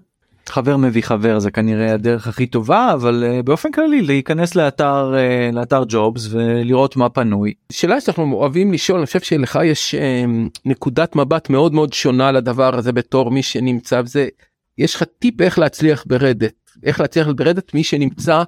חבר 0.50 0.78
מביא 0.78 1.02
חבר 1.04 1.40
זה 1.40 1.52
כנראה 1.52 1.94
הדרך 1.94 2.28
הכי 2.28 2.48
טובה 2.48 2.94
אבל 2.94 3.24
uh, 3.24 3.44
באופן 3.44 3.72
כללי 3.72 4.02
להיכנס 4.02 4.56
לאתר 4.56 5.14
uh, 5.14 5.56
לאתר 5.56 5.84
ג'ובס 5.88 6.28
ולראות 6.32 6.96
מה 6.96 7.10
פנוי. 7.10 7.54
שאלה 7.72 8.02
שאנחנו 8.02 8.34
אוהבים 8.34 8.74
לשאול 8.74 8.98
אני 8.98 9.06
חושב 9.06 9.20
שלך 9.20 9.60
יש 9.66 9.96
אה, 9.96 10.26
נקודת 10.66 11.16
מבט 11.16 11.50
מאוד 11.50 11.74
מאוד 11.74 11.94
שונה 11.94 12.32
לדבר 12.32 12.78
הזה 12.78 12.92
בתור 12.92 13.32
מי 13.32 13.44
שנמצא 13.44 14.02
וזה 14.06 14.28
יש 14.78 14.96
לך 14.96 15.04
טיפ 15.20 15.42
איך 15.42 15.60
להצליח 15.60 16.04
ב 16.08 16.14
Red 16.14 16.34
Hat 16.34 16.54
איך 16.84 17.00
להצליח 17.00 17.28
ב 17.36 17.41
Red 17.41 17.57
Hat 17.57 17.74
מי 17.74 17.84
שנמצא 17.84 18.44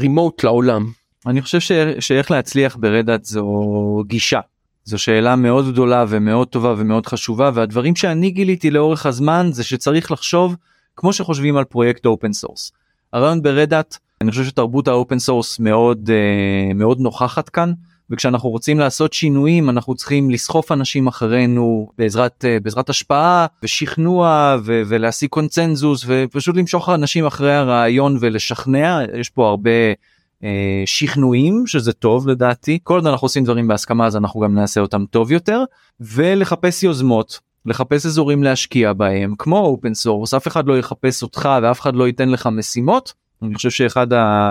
remote 0.00 0.44
לעולם. 0.44 0.86
אני 1.26 1.42
חושב 1.42 1.60
ש... 1.60 1.72
שאיך 2.00 2.30
להצליח 2.30 2.76
ב 2.76 2.83
Red 2.83 3.03
Hat 3.03 3.24
זו 3.24 4.04
גישה. 4.06 4.40
זו 4.84 4.98
שאלה 4.98 5.36
מאוד 5.36 5.72
גדולה 5.72 6.04
ומאוד 6.08 6.48
טובה 6.48 6.74
ומאוד 6.78 7.06
חשובה 7.06 7.50
והדברים 7.54 7.96
שאני 7.96 8.30
גיליתי 8.30 8.70
לאורך 8.70 9.06
הזמן 9.06 9.48
זה 9.52 9.64
שצריך 9.64 10.12
לחשוב 10.12 10.56
כמו 10.96 11.12
שחושבים 11.12 11.56
על 11.56 11.64
פרויקט 11.64 12.06
open 12.06 12.32
source. 12.32 12.72
הרעיון 13.12 13.42
ב 13.42 13.50
Red 13.50 13.74
Hat 13.74 13.98
אני 14.20 14.30
חושב 14.30 14.44
שתרבות 14.44 14.88
ה 14.88 14.94
open 14.94 15.18
source 15.18 15.58
מאוד 15.58 16.10
אה, 16.10 16.74
מאוד 16.74 17.00
נוכחת 17.00 17.48
כאן 17.48 17.72
וכשאנחנו 18.10 18.48
רוצים 18.48 18.78
לעשות 18.78 19.12
שינויים 19.12 19.70
אנחנו 19.70 19.94
צריכים 19.94 20.30
לסחוף 20.30 20.72
אנשים 20.72 21.06
אחרינו 21.06 21.90
בעזרת 21.98 22.44
אה, 22.44 22.60
בעזרת 22.62 22.90
השפעה 22.90 23.46
ושכנוע 23.62 24.56
ו- 24.64 24.82
ולהשיג 24.86 25.28
קונצנזוס 25.28 26.04
ופשוט 26.06 26.56
למשוך 26.56 26.88
אנשים 26.88 27.26
אחרי 27.26 27.54
הרעיון 27.54 28.16
ולשכנע. 28.20 29.00
יש 29.20 29.28
פה 29.28 29.48
הרבה 29.48 29.70
אה, 30.44 30.82
שכנועים 30.86 31.66
שזה 31.66 31.92
טוב 31.92 32.28
לדעתי. 32.28 32.78
כל 32.82 32.94
עוד 32.94 33.06
אנחנו 33.06 33.24
עושים 33.24 33.44
דברים 33.44 33.68
בהסכמה 33.68 34.06
אז 34.06 34.16
אנחנו 34.16 34.40
גם 34.40 34.54
נעשה 34.54 34.80
אותם 34.80 35.04
טוב 35.10 35.32
יותר. 35.32 35.64
ולחפש 36.00 36.82
יוזמות 36.82 37.40
לחפש 37.66 38.06
אזורים 38.06 38.42
להשקיע 38.42 38.92
בהם 38.92 39.34
כמו 39.38 39.58
open 39.58 39.94
source 39.94 40.34
אף 40.34 40.48
אחד 40.48 40.66
לא 40.66 40.78
יחפש 40.78 41.22
אותך 41.22 41.48
ואף 41.62 41.80
אחד 41.80 41.96
לא 41.96 42.06
ייתן 42.06 42.28
לך 42.28 42.48
משימות. 42.52 43.12
אני 43.42 43.54
חושב 43.54 43.70
שאחד 43.70 44.12
ה... 44.12 44.50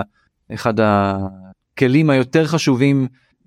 אחד 0.54 0.74
הכלים 0.80 2.10
היותר 2.10 2.46
חשובים 2.46 3.06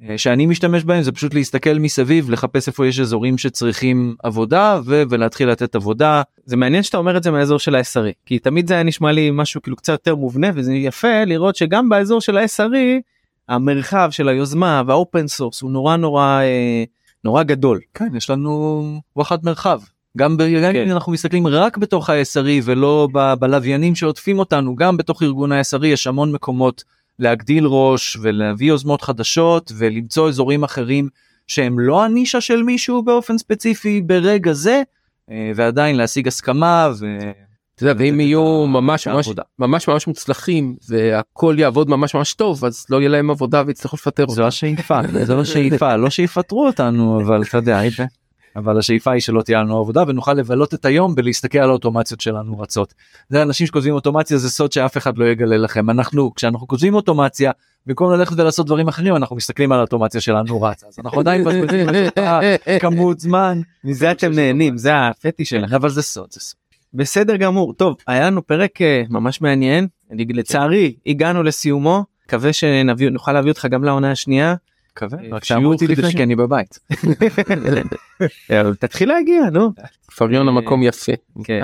אה, 0.10 0.18
שאני 0.18 0.46
משתמש 0.46 0.84
בהם 0.84 1.02
זה 1.02 1.12
פשוט 1.12 1.34
להסתכל 1.34 1.74
מסביב 1.74 2.30
לחפש 2.30 2.68
איפה 2.68 2.88
יש 2.88 3.00
אזורים 3.00 3.38
שצריכים 3.38 4.16
עבודה 4.24 4.80
ו- 4.86 5.04
ולהתחיל 5.10 5.50
לתת 5.50 5.76
עבודה. 5.76 6.22
זה 6.46 6.58
מעניין 6.58 6.84
שאתה 6.84 6.98
אומר 6.98 7.18
את 7.18 7.24
זה 7.24 7.32
מהאזור 7.32 7.60
של 7.60 7.76
ה-SRE 7.76 8.12
כי 8.26 8.40
תמיד 8.40 8.68
זה 8.68 8.74
היה 8.74 8.84
נשמע 8.84 9.12
לי 9.12 9.30
משהו 9.34 9.62
כאילו 9.62 9.78
קצת 9.78 9.94
יותר 9.94 10.16
מובנה 10.16 10.48
וזה 10.56 10.74
יפה 10.74 11.24
לראות 11.24 11.56
שגם 11.56 11.90
באזור 11.90 12.22
של 12.22 12.38
ה-SRE 12.38 13.02
המרחב 13.50 14.08
של 14.12 14.30
היוזמה 14.30 14.82
וה 14.88 15.01
open 15.01 15.28
source 15.28 15.62
הוא 15.62 15.72
נורא 15.72 15.96
נורא 15.96 16.40
אה, 16.42 16.84
נורא 17.24 17.44
גדול. 17.44 17.80
כן 17.94 18.16
יש 18.16 18.30
לנו 18.30 18.84
וואחד 19.16 19.38
מרחב 19.44 19.82
גם 20.18 20.38
ב- 20.38 20.44
גם 20.64 20.74
כן. 20.74 20.92
אנחנו 20.92 21.12
מסתכלים 21.12 21.48
רק 21.48 21.78
בתוך 21.78 22.10
ה-SRE 22.10 22.62
ולא 22.64 23.08
ב- 23.14 23.34
בלוויינים 23.34 23.96
שעוטפים 23.96 24.40
אותנו 24.40 24.76
גם 24.76 24.98
בתוך 24.98 25.24
ארגון 25.24 25.52
ה-SRE 25.52 25.86
יש 25.86 26.08
המון 26.08 26.32
מקומות 26.32 26.84
להגדיל 27.20 27.66
ראש 27.66 28.18
ולהביא 28.22 28.68
יוזמות 28.68 29.02
חדשות 29.02 29.72
ולמצוא 29.78 30.30
אזורים 30.30 30.64
אחרים 30.64 31.10
שהם 31.48 31.80
לא 31.80 32.04
הנישה 32.04 32.42
של 32.42 32.64
מישהו 32.64 33.04
באופן 33.04 33.38
ספציפי 33.38 34.02
ברגע 34.02 34.54
זה 34.54 34.82
אה, 35.32 35.52
ועדיין 35.56 35.96
להשיג 35.96 36.28
הסכמה 36.28 36.90
ו... 37.00 37.18
אתה 37.76 37.84
יודע, 37.84 37.94
ואם 38.04 38.20
יהיו 38.20 38.68
ממש 38.68 39.08
ממש. 39.08 39.30
ממש 39.60 39.88
ממש 39.88 40.08
מוצלחים 40.08 40.76
והכל 40.90 41.56
יעבוד 41.58 41.90
ממש 41.90 42.16
ממש 42.16 42.34
טוב 42.34 42.66
אז 42.66 42.86
לא 42.90 42.98
יהיה 42.98 43.10
להם 43.10 43.30
עבודה 43.30 43.64
ויצטרכו 43.66 43.96
לפטר 43.96 44.26
זו 44.28 44.42
אותם. 44.42 44.48
השאיפה 44.48 45.00
זו 45.26 45.42
השאיפה 45.42 45.96
לא 45.96 46.10
שיפטרו 46.10 46.68
אותנו 46.68 47.22
אבל 47.22 47.42
אתה 47.42 47.58
יודע. 47.58 47.82
אבל 48.56 48.80
השאיפה 48.80 49.12
היא 49.12 49.22
שלא 49.22 49.42
תהיה 49.42 49.60
לנו 49.60 49.78
עבודה 49.78 50.04
ונוכל 50.08 50.34
לבלות 50.34 50.74
את 50.74 50.86
היום 50.86 51.16
בלהסתכל 51.16 51.58
על 51.58 51.70
האוטומציות 51.70 52.22
שלנו 52.22 52.60
רצות. 52.60 52.94
זה 53.30 53.42
אנשים 53.42 53.68
שכותבים 53.68 53.94
אוטומציה 53.94 54.38
זה 54.38 54.50
סוד 54.50 54.72
שאף 54.72 54.98
אחד 54.98 55.18
לא 55.18 55.26
יגלה 55.26 55.58
לכם 55.58 55.90
אנחנו 55.90 56.34
כשאנחנו 56.36 56.68
כותבים 56.68 56.96
אוטומציה 56.96 57.52
במקום 57.86 58.12
ללכת 58.12 58.40
ולעשות 58.40 58.66
דברים 58.66 58.88
אחרים 58.88 59.16
אנחנו 59.16 59.36
מסתכלים 59.36 59.72
על 59.72 59.80
האוטומציה 59.80 60.22
שלנו 60.22 60.62
רצה 60.62 60.88
אז 60.88 61.00
אנחנו 61.00 61.20
עדיין 61.20 61.42
מבזבזים 61.48 61.90
על 61.90 61.96
השקעה, 61.96 62.40
כמות 62.80 63.20
זמן 63.20 63.62
מזה 63.84 64.12
אתם 64.12 64.32
נהנים 64.32 64.78
זה 64.78 65.08
הפטי 65.08 65.46
שלכם. 65.46 65.76
אבל 65.76 65.90
זה 65.90 66.02
סוד 66.02 66.28
זה 66.32 66.40
סוד. 66.40 66.63
בסדר 66.94 67.36
גמור 67.36 67.74
טוב 67.74 67.96
היה 68.08 68.28
לנו 68.28 68.48
פרק 68.48 68.82
אה, 68.82 69.04
ממש 69.10 69.42
מעניין 69.42 69.88
אני 70.12 70.26
לצערי 70.26 70.96
הגענו 71.08 71.44
לסיומו 71.44 72.04
מקווה 72.26 72.54
שנוכל 72.54 73.34
להביא 73.34 73.52
אותך 73.52 73.68
גם 73.72 73.84
לעונה 73.84 74.12
השנייה 74.12 74.56
מקווה 74.94 75.20
אה, 75.24 75.28
רק 75.32 75.44
שיהיו 75.44 75.74
אותי 75.74 75.88
לפני. 75.88 76.12
כי 76.12 76.24
אני 76.24 76.36
בבית. 76.36 76.80
אבל 78.62 78.76
תתחיל 78.76 79.10
להגיע 79.10 79.50
נו. 79.50 79.72
כפר 80.08 80.32
יונה 80.32 80.52
מקום 80.52 80.84
יפה. 80.84 81.12
כן. 81.44 81.62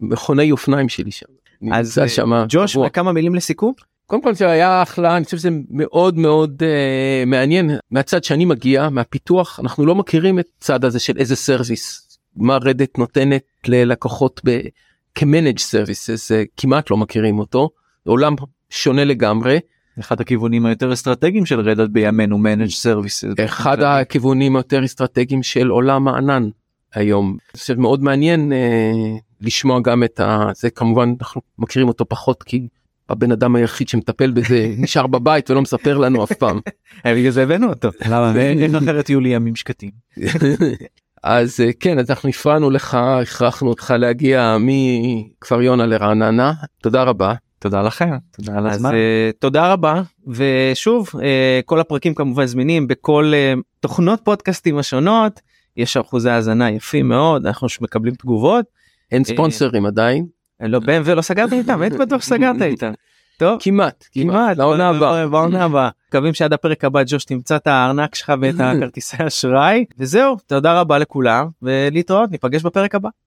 המכוני 0.00 0.50
אופניים 0.50 0.88
שלי 0.88 1.10
שם. 1.10 1.26
אז 1.72 1.98
אה, 1.98 2.44
ג'וש. 2.48 2.76
כמה 2.92 3.12
מילים 3.12 3.34
לסיכום. 3.34 3.72
קודם 4.06 4.22
כל 4.22 4.34
זה 4.34 4.50
היה 4.50 4.82
אחלה 4.82 5.16
אני 5.16 5.24
חושב 5.24 5.36
שזה 5.36 5.50
מאוד 5.70 6.18
מאוד 6.18 6.62
אה, 6.62 7.24
מעניין 7.26 7.70
מהצד 7.90 8.24
שאני 8.24 8.44
מגיע 8.44 8.88
מהפיתוח 8.88 9.60
אנחנו 9.60 9.86
לא 9.86 9.94
מכירים 9.94 10.38
את 10.38 10.46
צד 10.60 10.84
הזה 10.84 10.98
של 10.98 11.16
איזה 11.18 11.36
service 11.36 12.05
מה 12.36 12.56
Red 12.56 12.77
Hat 12.77 12.98
נותנת 12.98 13.42
ללקוחות 13.68 14.40
ב- 14.44 14.60
services 15.56 16.32
אה, 16.32 16.42
כמעט 16.56 16.90
לא 16.90 16.96
מכירים 16.96 17.38
אותו 17.38 17.70
עולם 18.04 18.34
שונה 18.70 19.04
לגמרי 19.04 19.58
אחד 20.00 20.20
הכיוונים 20.20 20.66
היותר 20.66 20.92
אסטרטגיים 20.92 21.46
של 21.46 21.60
Red 21.60 21.74
Hat 21.74 21.88
בימינו 21.90 22.36
managed 22.36 22.72
services. 22.72 23.44
אחד 23.44 23.82
הכיוונים 23.82 24.56
היותר 24.56 24.84
אסטרטגיים 24.84 25.42
של 25.42 25.68
עולם 25.68 26.08
הענן 26.08 26.48
היום. 26.94 27.36
אני 27.52 27.60
חושב 27.60 27.80
מאוד 27.80 28.02
מעניין 28.02 28.52
אה, 28.52 28.92
לשמוע 29.40 29.80
גם 29.80 30.04
את 30.04 30.20
ה... 30.20 30.50
זה 30.54 30.70
כמובן 30.70 31.14
אנחנו 31.20 31.40
מכירים 31.58 31.88
אותו 31.88 32.04
פחות 32.08 32.42
כי 32.42 32.68
הבן 33.08 33.32
אדם 33.32 33.56
היחיד 33.56 33.88
שמטפל 33.88 34.30
בזה 34.30 34.68
נשאר 34.78 35.06
בבית 35.06 35.50
ולא 35.50 35.62
מספר 35.62 35.98
לנו 35.98 36.24
אף 36.24 36.32
פעם. 36.32 36.60
בגלל 37.06 37.30
זה 37.30 37.42
הבאנו 37.42 37.68
אותו. 37.68 37.88
למה 38.06 38.40
איך 38.40 38.74
אחרת 38.74 39.08
יהיו 39.08 39.20
לי 39.20 39.28
ימים 39.28 39.56
שקטים. 39.56 39.90
אז 41.28 41.60
אה, 41.60 41.70
כן 41.80 41.98
אז 41.98 42.10
אנחנו 42.10 42.28
הפרענו 42.28 42.70
לך 42.70 42.94
הכרחנו 42.94 43.68
אותך 43.68 43.94
להגיע 43.98 44.56
מכפר 44.60 45.62
יונה 45.62 45.86
לרעננה 45.86 46.52
תודה 46.82 47.02
רבה. 47.02 47.34
תודה 47.58 47.82
לכם 47.82 48.10
תודה 48.36 48.58
על 48.58 48.66
אז 48.66 48.76
הזמן. 48.76 48.94
אה, 48.94 49.30
תודה 49.38 49.72
רבה 49.72 50.02
ושוב 50.26 51.10
אה, 51.22 51.60
כל 51.64 51.80
הפרקים 51.80 52.14
כמובן 52.14 52.46
זמינים 52.46 52.88
בכל 52.88 53.32
אה, 53.34 53.54
תוכנות 53.80 54.20
פודקאסטים 54.24 54.78
השונות 54.78 55.40
יש 55.76 55.96
אחוזי 55.96 56.30
האזנה 56.30 56.70
יפים 56.70 57.08
מאוד 57.08 57.46
אנחנו 57.46 57.68
מקבלים 57.80 58.14
תגובות 58.14 58.64
אין 59.12 59.24
ספונסרים 59.24 59.86
עדיין 59.86 60.26
לא 60.60 60.78
BMW 60.78 61.14
לא 61.14 61.22
סגרת 61.22 61.52
איתם 61.52 61.82
הייתי 61.82 61.98
בטוח 61.98 62.22
שסגרת 62.22 62.62
איתם. 62.62 62.92
טוב 63.38 63.58
כמעט 63.62 64.04
כמעט 64.12 64.56
לעונה 64.56 64.88
הבאה. 64.88 65.26
בעונה 65.28 65.64
הבאה 65.64 65.88
מקווים 66.08 66.34
שעד 66.34 66.52
הפרק 66.52 66.84
הבא 66.84 67.02
ג'וש 67.06 67.24
תמצא 67.24 67.56
את 67.56 67.66
הארנק 67.66 68.14
שלך 68.14 68.32
ואת 68.40 68.54
הכרטיסי 68.60 69.16
אשראי 69.26 69.84
וזהו 69.98 70.36
תודה 70.46 70.80
רבה 70.80 70.98
לכולם 70.98 71.48
ולהתראות 71.62 72.30
ניפגש 72.30 72.62
בפרק 72.62 72.94
הבא. 72.94 73.08